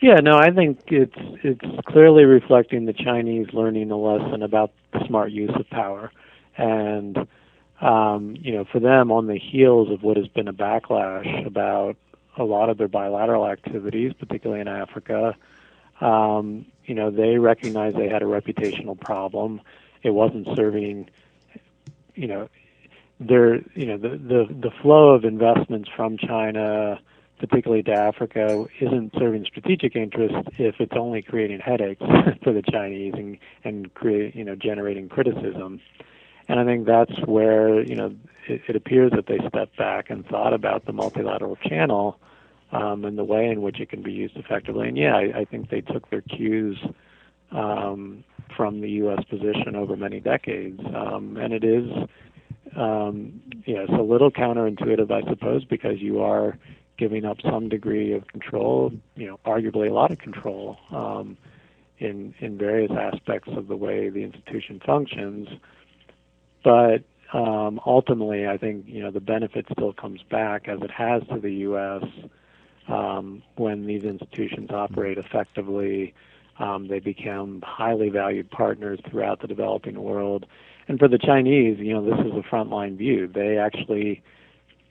Yeah, 0.00 0.16
no, 0.16 0.36
I 0.36 0.50
think 0.50 0.80
it's 0.88 1.14
it's 1.44 1.86
clearly 1.86 2.24
reflecting 2.24 2.86
the 2.86 2.92
Chinese 2.92 3.46
learning 3.52 3.92
a 3.92 3.96
lesson 3.96 4.42
about 4.42 4.72
the 4.92 5.06
smart 5.06 5.30
use 5.30 5.54
of 5.54 5.70
power, 5.70 6.10
and 6.56 7.28
um, 7.80 8.36
you 8.40 8.52
know, 8.52 8.64
for 8.70 8.80
them, 8.80 9.12
on 9.12 9.26
the 9.26 9.38
heels 9.38 9.90
of 9.90 10.02
what 10.02 10.16
has 10.16 10.26
been 10.28 10.48
a 10.48 10.52
backlash 10.52 11.46
about 11.46 11.96
a 12.36 12.44
lot 12.44 12.70
of 12.70 12.78
their 12.78 12.88
bilateral 12.88 13.46
activities, 13.46 14.12
particularly 14.18 14.60
in 14.60 14.68
Africa, 14.68 15.36
um, 16.00 16.66
you 16.84 16.94
know, 16.94 17.10
they 17.10 17.38
recognized 17.38 17.96
they 17.96 18.08
had 18.08 18.22
a 18.22 18.26
reputational 18.26 18.98
problem. 18.98 19.60
It 20.02 20.10
wasn't 20.10 20.46
serving, 20.56 21.10
you 22.14 22.26
know, 22.26 22.48
their, 23.20 23.56
you 23.74 23.86
know, 23.86 23.98
the 23.98 24.10
the 24.10 24.46
the 24.48 24.70
flow 24.80 25.10
of 25.10 25.24
investments 25.24 25.90
from 25.94 26.16
China, 26.18 27.00
particularly 27.40 27.82
to 27.84 27.92
Africa, 27.92 28.66
isn't 28.80 29.12
serving 29.18 29.44
strategic 29.44 29.96
interest 29.96 30.36
if 30.56 30.76
it's 30.78 30.92
only 30.96 31.22
creating 31.22 31.58
headaches 31.58 32.02
for 32.44 32.52
the 32.52 32.62
Chinese 32.62 33.14
and 33.16 33.38
and 33.64 33.92
create, 33.94 34.36
you 34.36 34.44
know, 34.44 34.54
generating 34.54 35.08
criticism. 35.08 35.80
And 36.48 36.58
I 36.58 36.64
think 36.64 36.86
that's 36.86 37.14
where 37.26 37.82
you 37.82 37.94
know 37.94 38.14
it, 38.48 38.62
it 38.68 38.76
appears 38.76 39.12
that 39.12 39.26
they 39.26 39.38
stepped 39.48 39.76
back 39.76 40.10
and 40.10 40.26
thought 40.26 40.54
about 40.54 40.86
the 40.86 40.92
multilateral 40.92 41.56
channel 41.56 42.18
um, 42.72 43.04
and 43.04 43.18
the 43.18 43.24
way 43.24 43.48
in 43.48 43.62
which 43.62 43.80
it 43.80 43.90
can 43.90 44.02
be 44.02 44.12
used 44.12 44.36
effectively. 44.36 44.88
And 44.88 44.96
yeah, 44.96 45.16
I, 45.16 45.40
I 45.40 45.44
think 45.44 45.70
they 45.70 45.80
took 45.80 46.08
their 46.10 46.22
cues 46.22 46.78
um, 47.50 48.24
from 48.56 48.80
the 48.80 48.88
U.S. 48.90 49.24
position 49.24 49.76
over 49.76 49.96
many 49.96 50.20
decades, 50.20 50.80
um, 50.94 51.36
and 51.36 51.52
it 51.52 51.64
is 51.64 51.90
um, 52.76 53.40
yeah, 53.66 53.78
it's 53.80 53.92
a 53.92 54.02
little 54.02 54.30
counterintuitive, 54.30 55.10
I 55.10 55.28
suppose, 55.28 55.64
because 55.64 56.00
you 56.00 56.20
are 56.20 56.58
giving 56.96 57.24
up 57.24 57.38
some 57.42 57.68
degree 57.68 58.12
of 58.12 58.26
control, 58.26 58.92
you 59.14 59.26
know, 59.26 59.40
arguably 59.46 59.88
a 59.88 59.92
lot 59.92 60.10
of 60.10 60.18
control 60.18 60.76
um, 60.90 61.36
in 61.98 62.34
in 62.40 62.58
various 62.58 62.92
aspects 62.92 63.50
of 63.56 63.68
the 63.68 63.76
way 63.76 64.08
the 64.08 64.22
institution 64.22 64.80
functions. 64.84 65.48
But 66.68 67.02
um, 67.32 67.80
ultimately, 67.86 68.46
I 68.46 68.58
think 68.58 68.84
you 68.86 69.00
know 69.02 69.10
the 69.10 69.22
benefit 69.22 69.64
still 69.72 69.94
comes 69.94 70.20
back 70.30 70.68
as 70.68 70.82
it 70.82 70.90
has 70.90 71.22
to 71.32 71.40
the 71.40 71.50
U.S. 71.68 72.04
Um, 72.88 73.42
when 73.56 73.86
these 73.86 74.04
institutions 74.04 74.70
operate 74.70 75.16
effectively. 75.16 76.12
Um, 76.58 76.88
they 76.88 76.98
become 76.98 77.62
highly 77.64 78.10
valued 78.10 78.50
partners 78.50 79.00
throughout 79.08 79.40
the 79.40 79.46
developing 79.46 80.02
world. 80.02 80.44
And 80.88 80.98
for 80.98 81.08
the 81.08 81.16
Chinese, 81.16 81.78
you 81.78 81.94
know, 81.94 82.04
this 82.04 82.18
is 82.18 82.32
a 82.32 82.42
frontline 82.42 82.98
view. 82.98 83.28
They 83.28 83.56
actually, 83.56 84.22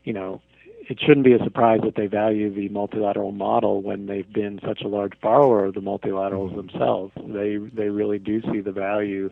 you 0.04 0.14
know, 0.14 0.42
it 0.90 1.00
shouldn't 1.00 1.26
be 1.26 1.34
a 1.34 1.44
surprise 1.44 1.82
that 1.84 1.96
they 1.96 2.08
value 2.08 2.52
the 2.52 2.70
multilateral 2.70 3.34
model 3.34 3.84
when 3.84 4.08
they've 4.08 4.32
been 4.32 4.60
such 4.66 4.82
a 4.82 4.88
large 4.88 5.20
borrower 5.22 5.66
of 5.66 5.76
the 5.76 5.82
multilaterals 5.82 6.56
themselves. 6.56 7.14
They 7.18 7.58
they 7.58 7.90
really 7.90 8.18
do 8.18 8.42
see 8.52 8.62
the 8.62 8.72
value 8.72 9.30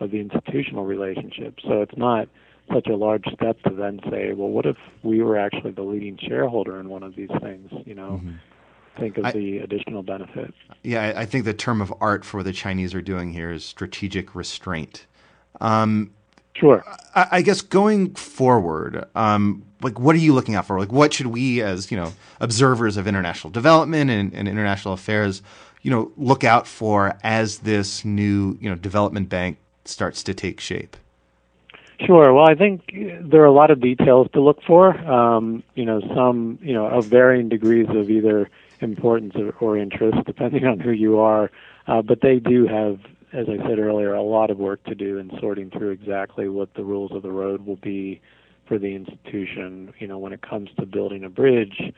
of 0.00 0.10
the 0.10 0.18
institutional 0.18 0.84
relationship. 0.84 1.58
So 1.62 1.82
it's 1.82 1.96
not 1.96 2.28
such 2.72 2.86
a 2.86 2.96
large 2.96 3.24
step 3.34 3.60
to 3.62 3.70
then 3.70 4.00
say, 4.10 4.32
well, 4.32 4.48
what 4.48 4.66
if 4.66 4.76
we 5.02 5.22
were 5.22 5.38
actually 5.38 5.72
the 5.72 5.82
leading 5.82 6.18
shareholder 6.20 6.78
in 6.80 6.88
one 6.88 7.02
of 7.02 7.16
these 7.16 7.30
things? 7.40 7.70
You 7.84 7.94
know, 7.94 8.20
mm-hmm. 8.22 8.36
think 8.98 9.18
of 9.18 9.26
I, 9.26 9.32
the 9.32 9.58
additional 9.58 10.02
benefit. 10.02 10.54
Yeah, 10.82 11.12
I 11.16 11.26
think 11.26 11.44
the 11.44 11.54
term 11.54 11.80
of 11.80 11.92
art 12.00 12.24
for 12.24 12.38
what 12.38 12.44
the 12.44 12.52
Chinese 12.52 12.94
are 12.94 13.02
doing 13.02 13.32
here 13.32 13.50
is 13.50 13.64
strategic 13.64 14.34
restraint. 14.34 15.06
Um, 15.60 16.12
sure. 16.54 16.84
I, 17.14 17.28
I, 17.32 17.42
guess 17.42 17.60
going 17.60 18.14
forward, 18.14 19.04
um, 19.14 19.64
like 19.82 19.98
what 19.98 20.14
are 20.14 20.20
you 20.20 20.32
looking 20.32 20.54
out 20.54 20.66
for? 20.66 20.78
Like 20.78 20.92
what 20.92 21.12
should 21.12 21.26
we, 21.26 21.60
as 21.60 21.90
you 21.90 21.96
know, 21.96 22.12
observers 22.40 22.96
of 22.96 23.06
international 23.06 23.50
development 23.50 24.10
and, 24.10 24.32
and 24.32 24.46
international 24.46 24.94
affairs, 24.94 25.42
you 25.82 25.90
know, 25.90 26.12
look 26.16 26.44
out 26.44 26.66
for 26.66 27.18
as 27.24 27.58
this 27.58 28.04
new, 28.04 28.56
you 28.60 28.70
know, 28.70 28.76
development 28.76 29.28
bank 29.28 29.58
starts 29.84 30.22
to 30.24 30.34
take 30.34 30.60
shape? 30.60 30.96
Sure. 32.06 32.32
Well, 32.32 32.48
I 32.48 32.54
think 32.54 32.94
there 33.20 33.42
are 33.42 33.46
a 33.46 33.52
lot 33.52 33.70
of 33.70 33.80
details 33.80 34.28
to 34.32 34.40
look 34.40 34.62
for. 34.62 34.96
Um, 35.06 35.62
you 35.74 35.84
know, 35.84 36.00
some 36.14 36.58
you 36.62 36.72
know 36.72 36.86
of 36.86 37.06
varying 37.06 37.48
degrees 37.48 37.88
of 37.90 38.10
either 38.10 38.48
importance 38.80 39.34
or, 39.36 39.54
or 39.60 39.76
interest, 39.76 40.18
depending 40.24 40.64
on 40.64 40.80
who 40.80 40.92
you 40.92 41.18
are. 41.18 41.50
Uh, 41.86 42.00
but 42.00 42.20
they 42.22 42.38
do 42.38 42.66
have, 42.66 43.00
as 43.32 43.48
I 43.48 43.56
said 43.68 43.78
earlier, 43.78 44.14
a 44.14 44.22
lot 44.22 44.50
of 44.50 44.58
work 44.58 44.82
to 44.84 44.94
do 44.94 45.18
in 45.18 45.30
sorting 45.40 45.70
through 45.70 45.90
exactly 45.90 46.48
what 46.48 46.72
the 46.74 46.84
rules 46.84 47.12
of 47.12 47.22
the 47.22 47.32
road 47.32 47.66
will 47.66 47.76
be 47.76 48.20
for 48.66 48.78
the 48.78 48.94
institution. 48.94 49.92
You 49.98 50.06
know, 50.06 50.18
when 50.18 50.32
it 50.32 50.40
comes 50.40 50.70
to 50.78 50.86
building 50.86 51.24
a 51.24 51.28
bridge, 51.28 51.92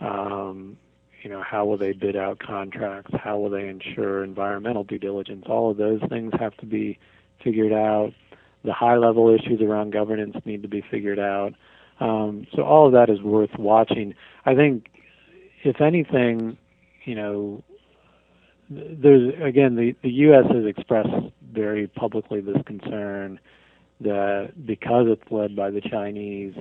um, 0.00 0.78
you 1.22 1.28
know, 1.28 1.42
how 1.42 1.66
will 1.66 1.76
they 1.76 1.92
bid 1.92 2.16
out 2.16 2.38
contracts? 2.38 3.12
How 3.22 3.38
will 3.38 3.50
they 3.50 3.68
ensure 3.68 4.24
environmental 4.24 4.84
due 4.84 4.98
diligence? 4.98 5.44
All 5.48 5.70
of 5.70 5.76
those 5.76 6.00
things 6.08 6.32
have 6.38 6.56
to 6.58 6.66
be 6.66 6.98
figured 7.44 7.72
out. 7.72 8.12
The 8.64 8.72
high 8.72 8.96
level 8.96 9.28
issues 9.28 9.60
around 9.60 9.92
governance 9.92 10.36
need 10.46 10.62
to 10.62 10.68
be 10.68 10.82
figured 10.90 11.18
out. 11.18 11.52
Um, 12.00 12.46
so 12.56 12.62
all 12.62 12.86
of 12.86 12.92
that 12.94 13.10
is 13.10 13.20
worth 13.20 13.56
watching. 13.58 14.14
I 14.46 14.54
think, 14.54 14.88
if 15.62 15.80
anything, 15.80 16.56
you 17.04 17.14
know, 17.14 17.62
there's 18.70 19.34
again 19.42 19.76
the 19.76 19.94
the 20.02 20.10
U.S. 20.10 20.46
has 20.50 20.64
expressed 20.64 21.10
very 21.52 21.86
publicly 21.86 22.40
this 22.40 22.56
concern 22.66 23.38
that 24.00 24.52
because 24.66 25.06
it's 25.08 25.30
led 25.30 25.54
by 25.54 25.70
the 25.70 25.80
Chinese, 25.80 26.54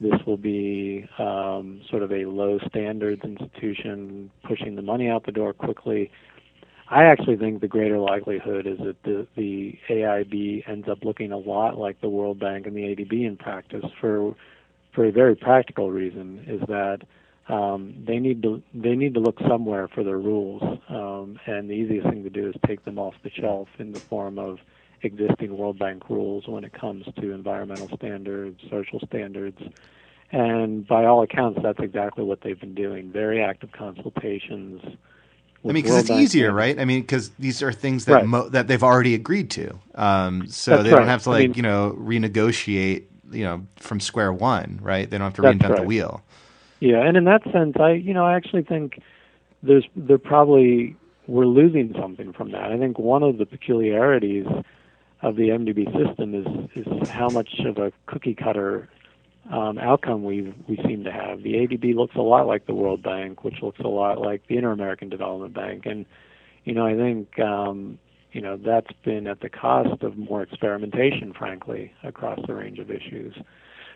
this 0.00 0.18
will 0.26 0.36
be 0.36 1.06
um, 1.18 1.82
sort 1.90 2.02
of 2.02 2.10
a 2.12 2.24
low 2.24 2.58
standards 2.68 3.22
institution 3.22 4.30
pushing 4.44 4.76
the 4.76 4.82
money 4.82 5.08
out 5.08 5.26
the 5.26 5.32
door 5.32 5.52
quickly. 5.52 6.10
I 6.90 7.04
actually 7.04 7.36
think 7.36 7.60
the 7.60 7.68
greater 7.68 7.98
likelihood 7.98 8.66
is 8.66 8.78
that 8.78 9.00
the, 9.04 9.26
the 9.36 9.78
AIB 9.88 10.68
ends 10.68 10.88
up 10.88 11.04
looking 11.04 11.30
a 11.30 11.38
lot 11.38 11.78
like 11.78 12.00
the 12.00 12.08
World 12.08 12.40
Bank 12.40 12.66
and 12.66 12.74
the 12.76 12.80
ADB 12.80 13.12
in 13.26 13.36
practice 13.36 13.84
for 14.00 14.34
for 14.92 15.04
a 15.04 15.12
very 15.12 15.36
practical 15.36 15.92
reason 15.92 16.44
is 16.48 16.60
that 16.66 16.98
um, 17.48 17.94
they 18.08 18.18
need 18.18 18.42
to 18.42 18.60
they 18.74 18.96
need 18.96 19.14
to 19.14 19.20
look 19.20 19.38
somewhere 19.48 19.86
for 19.86 20.02
their 20.02 20.18
rules, 20.18 20.62
um, 20.88 21.38
and 21.46 21.70
the 21.70 21.74
easiest 21.74 22.08
thing 22.08 22.24
to 22.24 22.30
do 22.30 22.48
is 22.48 22.54
take 22.66 22.84
them 22.84 22.98
off 22.98 23.14
the 23.22 23.30
shelf 23.30 23.68
in 23.78 23.92
the 23.92 24.00
form 24.08 24.36
of 24.36 24.58
existing 25.02 25.56
World 25.56 25.78
Bank 25.78 26.10
rules 26.10 26.48
when 26.48 26.64
it 26.64 26.72
comes 26.72 27.04
to 27.20 27.30
environmental 27.30 27.88
standards, 27.96 28.60
social 28.68 28.98
standards, 29.06 29.58
and 30.32 30.86
by 30.88 31.04
all 31.04 31.22
accounts, 31.22 31.60
that's 31.62 31.78
exactly 31.80 32.24
what 32.24 32.40
they've 32.42 32.60
been 32.60 32.74
doing. 32.74 33.12
Very 33.12 33.40
active 33.42 33.70
consultations 33.70 34.82
I 35.62 35.68
mean, 35.68 35.82
because 35.82 35.98
it's 35.98 36.10
easier, 36.10 36.52
right? 36.52 36.78
I 36.78 36.84
mean, 36.86 37.02
because 37.02 37.30
these 37.38 37.62
are 37.62 37.72
things 37.72 38.06
that 38.06 38.14
right. 38.14 38.26
mo- 38.26 38.48
that 38.48 38.66
they've 38.66 38.82
already 38.82 39.14
agreed 39.14 39.50
to, 39.50 39.78
um, 39.94 40.46
so 40.46 40.70
That's 40.70 40.84
they 40.84 40.90
don't 40.90 41.00
right. 41.00 41.08
have 41.08 41.22
to 41.24 41.30
like 41.30 41.44
I 41.44 41.46
mean, 41.48 41.54
you 41.54 41.62
know 41.62 41.94
renegotiate, 41.98 43.04
you 43.30 43.44
know, 43.44 43.66
from 43.76 44.00
square 44.00 44.32
one, 44.32 44.78
right? 44.82 45.08
They 45.08 45.18
don't 45.18 45.26
have 45.26 45.34
to 45.34 45.42
reinvent 45.42 45.68
right. 45.68 45.80
the 45.80 45.86
wheel. 45.86 46.22
Yeah, 46.80 47.04
and 47.04 47.16
in 47.16 47.24
that 47.24 47.42
sense, 47.52 47.76
I 47.78 47.92
you 47.92 48.14
know 48.14 48.24
I 48.24 48.36
actually 48.36 48.62
think 48.62 49.02
there's 49.62 49.84
there 49.94 50.16
probably 50.16 50.96
we're 51.26 51.46
losing 51.46 51.94
something 52.00 52.32
from 52.32 52.52
that. 52.52 52.72
I 52.72 52.78
think 52.78 52.98
one 52.98 53.22
of 53.22 53.36
the 53.36 53.44
peculiarities 53.44 54.46
of 55.22 55.36
the 55.36 55.50
MDB 55.50 55.84
system 55.92 56.34
is 56.34 56.46
is 56.74 57.08
how 57.08 57.28
much 57.28 57.60
of 57.66 57.76
a 57.76 57.92
cookie 58.06 58.34
cutter 58.34 58.88
um, 59.48 59.78
outcome 59.78 60.24
we 60.24 60.52
we 60.68 60.76
seem 60.86 61.04
to 61.04 61.12
have. 61.12 61.42
The 61.42 61.54
ADB 61.54 61.94
looks 61.94 62.14
a 62.16 62.22
lot 62.22 62.46
like 62.46 62.66
the 62.66 62.74
World 62.74 63.02
Bank, 63.02 63.42
which 63.44 63.62
looks 63.62 63.80
a 63.80 63.88
lot 63.88 64.20
like 64.20 64.46
the 64.48 64.56
Inter-American 64.56 65.08
Development 65.08 65.54
Bank, 65.54 65.86
and 65.86 66.04
you 66.64 66.74
know 66.74 66.86
I 66.86 66.94
think 66.94 67.38
um, 67.38 67.98
you 68.32 68.40
know 68.40 68.56
that's 68.56 68.92
been 69.04 69.26
at 69.26 69.40
the 69.40 69.48
cost 69.48 70.02
of 70.02 70.16
more 70.16 70.42
experimentation, 70.42 71.32
frankly, 71.32 71.92
across 72.02 72.38
the 72.46 72.54
range 72.54 72.78
of 72.78 72.90
issues. 72.90 73.34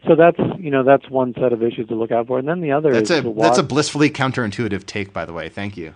so 0.07 0.17
that's 0.17 0.39
you 0.59 0.71
know 0.71 0.83
that's 0.83 1.09
one 1.11 1.35
set 1.35 1.53
of 1.53 1.63
issues 1.63 1.89
to 1.89 1.95
look 1.95 2.11
out 2.11 2.27
for, 2.27 2.39
and 2.39 2.49
then 2.49 2.61
the 2.61 2.73
other 2.73 2.93
That's 2.93 3.11
is 3.11 3.25
a 3.25 3.35
that's 3.37 3.59
a 3.59 3.63
blissfully 3.63 4.11
counterintuitive 4.11 4.87
take, 4.87 5.13
by 5.13 5.25
the 5.25 5.33
way. 5.33 5.49
Thank 5.49 5.77
you. 5.77 5.95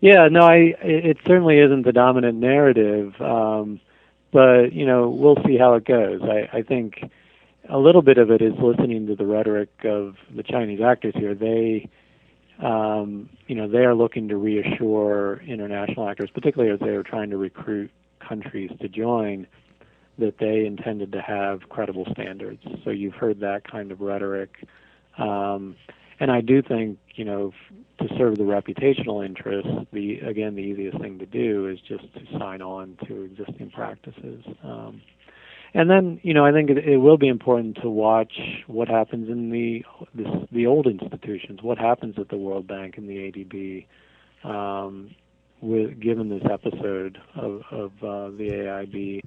Yeah, 0.00 0.28
no, 0.28 0.40
I 0.40 0.74
it 0.82 1.06
it 1.06 1.18
certainly 1.26 1.58
isn't 1.58 1.82
the 1.82 1.92
dominant 1.92 2.38
narrative, 2.38 3.14
um, 3.20 3.80
but 4.32 4.72
you 4.72 4.86
know 4.86 5.08
we'll 5.08 5.42
see 5.46 5.56
how 5.56 5.74
it 5.74 5.84
goes. 5.84 6.20
I, 6.22 6.58
I 6.58 6.62
think 6.62 7.10
a 7.70 7.78
little 7.78 8.02
bit 8.02 8.18
of 8.18 8.30
it 8.30 8.42
is 8.42 8.52
listening 8.60 9.06
to 9.06 9.14
the 9.14 9.26
rhetoric 9.26 9.70
of 9.84 10.16
the 10.34 10.42
Chinese 10.42 10.80
actors 10.80 11.14
here. 11.16 11.34
They, 11.34 11.88
um, 12.62 13.28
you 13.46 13.54
know, 13.54 13.68
they 13.68 13.84
are 13.84 13.94
looking 13.94 14.28
to 14.28 14.36
reassure 14.36 15.40
international 15.46 16.08
actors, 16.08 16.30
particularly 16.34 16.72
as 16.72 16.80
they 16.80 16.88
are 16.88 17.02
trying 17.02 17.30
to 17.30 17.36
recruit 17.36 17.90
countries 18.26 18.70
to 18.80 18.88
join, 18.88 19.46
that 20.18 20.38
they 20.38 20.66
intended 20.66 21.12
to 21.12 21.22
have 21.22 21.68
credible 21.68 22.06
standards. 22.12 22.62
So 22.84 22.90
you've 22.90 23.14
heard 23.14 23.40
that 23.40 23.70
kind 23.70 23.92
of 23.92 24.00
rhetoric. 24.00 24.50
Um, 25.16 25.76
and 26.18 26.30
I 26.30 26.42
do 26.42 26.60
think, 26.60 26.98
you 27.14 27.24
know, 27.24 27.52
to 28.00 28.08
serve 28.18 28.36
the 28.36 28.44
reputational 28.44 29.24
interests, 29.24 29.70
the 29.92 30.20
again, 30.20 30.54
the 30.54 30.62
easiest 30.62 30.98
thing 30.98 31.18
to 31.18 31.26
do 31.26 31.68
is 31.68 31.78
just 31.80 32.12
to 32.14 32.38
sign 32.38 32.60
on 32.60 32.98
to 33.06 33.22
existing 33.22 33.70
practices. 33.70 34.44
Um, 34.62 35.00
and 35.74 35.88
then, 35.88 36.20
you 36.22 36.34
know, 36.34 36.44
I 36.44 36.52
think 36.52 36.70
it, 36.70 36.78
it 36.78 36.96
will 36.98 37.18
be 37.18 37.28
important 37.28 37.78
to 37.82 37.90
watch 37.90 38.32
what 38.66 38.88
happens 38.88 39.28
in 39.28 39.50
the 39.50 39.84
this, 40.14 40.28
the 40.50 40.66
old 40.66 40.86
institutions. 40.86 41.62
What 41.62 41.78
happens 41.78 42.16
at 42.18 42.28
the 42.28 42.36
World 42.36 42.66
Bank 42.66 42.96
and 42.98 43.08
the 43.08 43.30
ADB, 43.30 43.86
um, 44.48 45.14
with 45.60 46.00
given 46.00 46.28
this 46.28 46.42
episode 46.50 47.18
of, 47.36 47.62
of 47.70 47.92
uh, 48.02 48.36
the 48.36 48.50
AIB, 48.50 49.20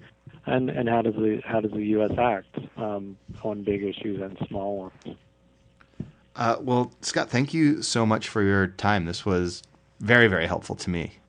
and 0.46 0.70
and 0.70 0.90
how 0.90 1.02
does 1.02 1.16
the 1.16 1.42
how 1.46 1.62
does 1.62 1.72
the 1.72 1.86
U.S. 1.86 2.12
act 2.18 2.58
um, 2.78 3.18
on 3.44 3.64
big 3.64 3.84
issues 3.84 4.22
and 4.22 4.38
small 4.48 4.78
ones? 4.78 5.18
Uh, 6.36 6.58
well, 6.60 6.92
Scott, 7.02 7.30
thank 7.30 7.54
you 7.54 7.82
so 7.82 8.06
much 8.06 8.28
for 8.28 8.42
your 8.42 8.68
time. 8.68 9.06
This 9.06 9.26
was 9.26 9.62
very, 10.00 10.28
very 10.28 10.48
helpful 10.48 10.76
to 10.78 10.90
me. 10.90 11.20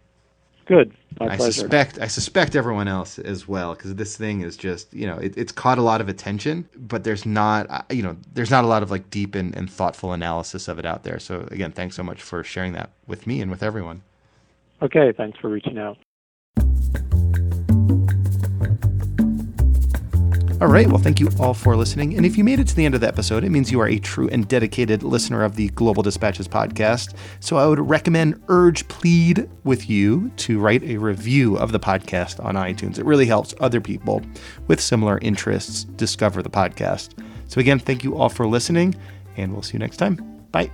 Good, 0.66 0.94
my 1.20 1.28
I 1.28 1.36
pleasure. 1.36 1.52
suspect 1.52 1.98
I 2.00 2.06
suspect 2.08 2.56
everyone 2.56 2.88
else 2.88 3.18
as 3.18 3.48
well 3.48 3.74
because 3.74 3.94
this 3.96 4.16
thing 4.16 4.42
is 4.42 4.56
just 4.56 4.92
you 4.94 5.06
know 5.06 5.18
it, 5.18 5.36
it's 5.36 5.52
caught 5.52 5.78
a 5.78 5.82
lot 5.82 6.00
of 6.00 6.08
attention, 6.08 6.68
but 6.76 7.04
there's 7.04 7.26
not 7.26 7.68
uh, 7.70 7.82
you 7.90 8.02
know 8.02 8.16
there's 8.34 8.50
not 8.50 8.64
a 8.64 8.66
lot 8.66 8.82
of 8.82 8.90
like 8.90 9.10
deep 9.10 9.34
and, 9.34 9.54
and 9.56 9.70
thoughtful 9.70 10.12
analysis 10.12 10.68
of 10.68 10.78
it 10.78 10.86
out 10.86 11.04
there. 11.04 11.18
So 11.18 11.48
again, 11.50 11.72
thanks 11.72 11.96
so 11.96 12.02
much 12.02 12.22
for 12.22 12.44
sharing 12.44 12.72
that 12.74 12.90
with 13.06 13.26
me 13.26 13.40
and 13.40 13.50
with 13.50 13.62
everyone. 13.62 14.02
Okay, 14.82 15.12
thanks 15.16 15.38
for 15.40 15.48
reaching 15.50 15.78
out. 15.78 15.98
All 20.64 20.70
right. 20.70 20.86
Well, 20.86 20.96
thank 20.96 21.20
you 21.20 21.28
all 21.38 21.52
for 21.52 21.76
listening. 21.76 22.16
And 22.16 22.24
if 22.24 22.38
you 22.38 22.42
made 22.42 22.58
it 22.58 22.66
to 22.68 22.74
the 22.74 22.86
end 22.86 22.94
of 22.94 23.02
the 23.02 23.06
episode, 23.06 23.44
it 23.44 23.50
means 23.50 23.70
you 23.70 23.80
are 23.80 23.86
a 23.86 23.98
true 23.98 24.30
and 24.30 24.48
dedicated 24.48 25.02
listener 25.02 25.44
of 25.44 25.56
the 25.56 25.68
Global 25.68 26.02
Dispatches 26.02 26.48
podcast. 26.48 27.14
So 27.40 27.58
I 27.58 27.66
would 27.66 27.78
recommend, 27.78 28.42
urge, 28.48 28.88
plead 28.88 29.46
with 29.64 29.90
you 29.90 30.30
to 30.36 30.58
write 30.58 30.82
a 30.84 30.96
review 30.96 31.58
of 31.58 31.72
the 31.72 31.78
podcast 31.78 32.42
on 32.42 32.54
iTunes. 32.54 32.98
It 32.98 33.04
really 33.04 33.26
helps 33.26 33.52
other 33.60 33.82
people 33.82 34.22
with 34.66 34.80
similar 34.80 35.18
interests 35.18 35.84
discover 35.84 36.42
the 36.42 36.48
podcast. 36.48 37.10
So 37.46 37.60
again, 37.60 37.78
thank 37.78 38.02
you 38.02 38.16
all 38.16 38.30
for 38.30 38.46
listening, 38.46 38.94
and 39.36 39.52
we'll 39.52 39.60
see 39.60 39.74
you 39.74 39.80
next 39.80 39.98
time. 39.98 40.14
Bye. 40.50 40.70